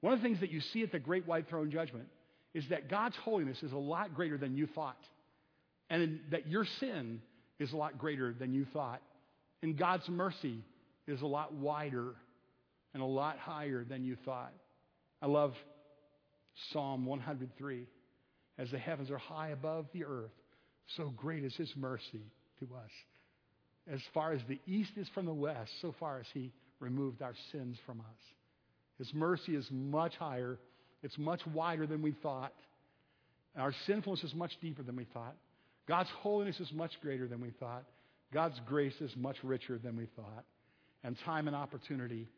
[0.00, 2.06] one of the things that you see at the great white throne judgment
[2.54, 4.98] is that God's holiness is a lot greater than you thought.
[5.88, 7.20] And that your sin
[7.58, 9.02] is a lot greater than you thought.
[9.62, 10.64] And God's mercy
[11.06, 12.14] is a lot wider
[12.94, 14.52] and a lot higher than you thought.
[15.22, 15.54] I love
[16.72, 17.86] Psalm 103.
[18.58, 20.32] As the heavens are high above the earth,
[20.96, 22.22] so great is his mercy
[22.58, 22.90] to us.
[23.90, 27.34] As far as the east is from the west, so far as he removed our
[27.52, 28.20] sins from us.
[28.98, 30.58] His mercy is much higher,
[31.02, 32.52] it's much wider than we thought.
[33.56, 35.36] Our sinfulness is much deeper than we thought.
[35.88, 37.84] God's holiness is much greater than we thought.
[38.32, 40.44] God's grace is much richer than we thought
[41.02, 42.28] and time and opportunity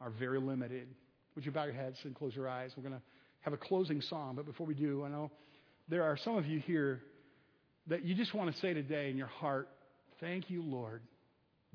[0.00, 0.88] are very limited.
[1.36, 2.72] Would you bow your heads and close your eyes?
[2.76, 3.02] We're going to
[3.42, 5.30] have a closing song, but before we do, I know
[5.88, 7.02] there are some of you here
[7.86, 9.68] that you just want to say today in your heart,
[10.18, 11.02] Thank you, Lord,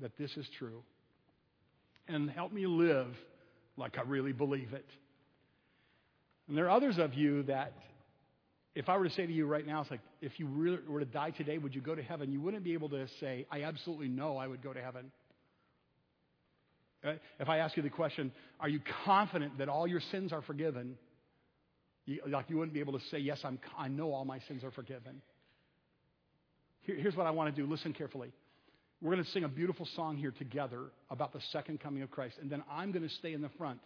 [0.00, 0.82] that this is true.
[2.08, 3.14] And help me live
[3.76, 4.86] like I really believe it.
[6.48, 7.72] And there are others of you that,
[8.74, 11.06] if I were to say to you right now, it's like, if you were to
[11.06, 12.32] die today, would you go to heaven?
[12.32, 15.12] You wouldn't be able to say, I absolutely know I would go to heaven.
[17.04, 20.96] If I ask you the question, are you confident that all your sins are forgiven?
[22.06, 24.62] You, like you wouldn't be able to say, yes, I'm, I know all my sins
[24.64, 25.20] are forgiven.
[26.82, 27.68] Here, here's what I want to do.
[27.68, 28.32] Listen carefully.
[29.00, 32.36] We're going to sing a beautiful song here together about the second coming of Christ.
[32.40, 33.80] And then I'm going to stay in the front.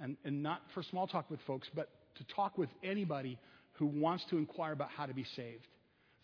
[0.00, 3.38] And, and not for small talk with folks, but to talk with anybody
[3.72, 5.66] who wants to inquire about how to be saved.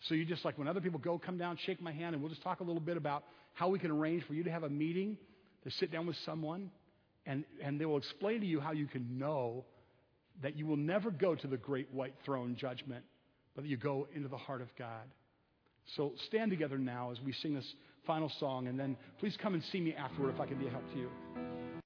[0.07, 2.29] So you just like when other people go, come down, shake my hand, and we'll
[2.29, 3.23] just talk a little bit about
[3.53, 5.17] how we can arrange for you to have a meeting,
[5.63, 6.71] to sit down with someone,
[7.25, 9.65] and, and they will explain to you how you can know
[10.41, 13.03] that you will never go to the great white throne judgment,
[13.55, 15.03] but that you go into the heart of God.
[15.95, 17.73] So stand together now as we sing this
[18.05, 20.71] final song, and then please come and see me afterward if I can be a
[20.71, 21.48] help to you.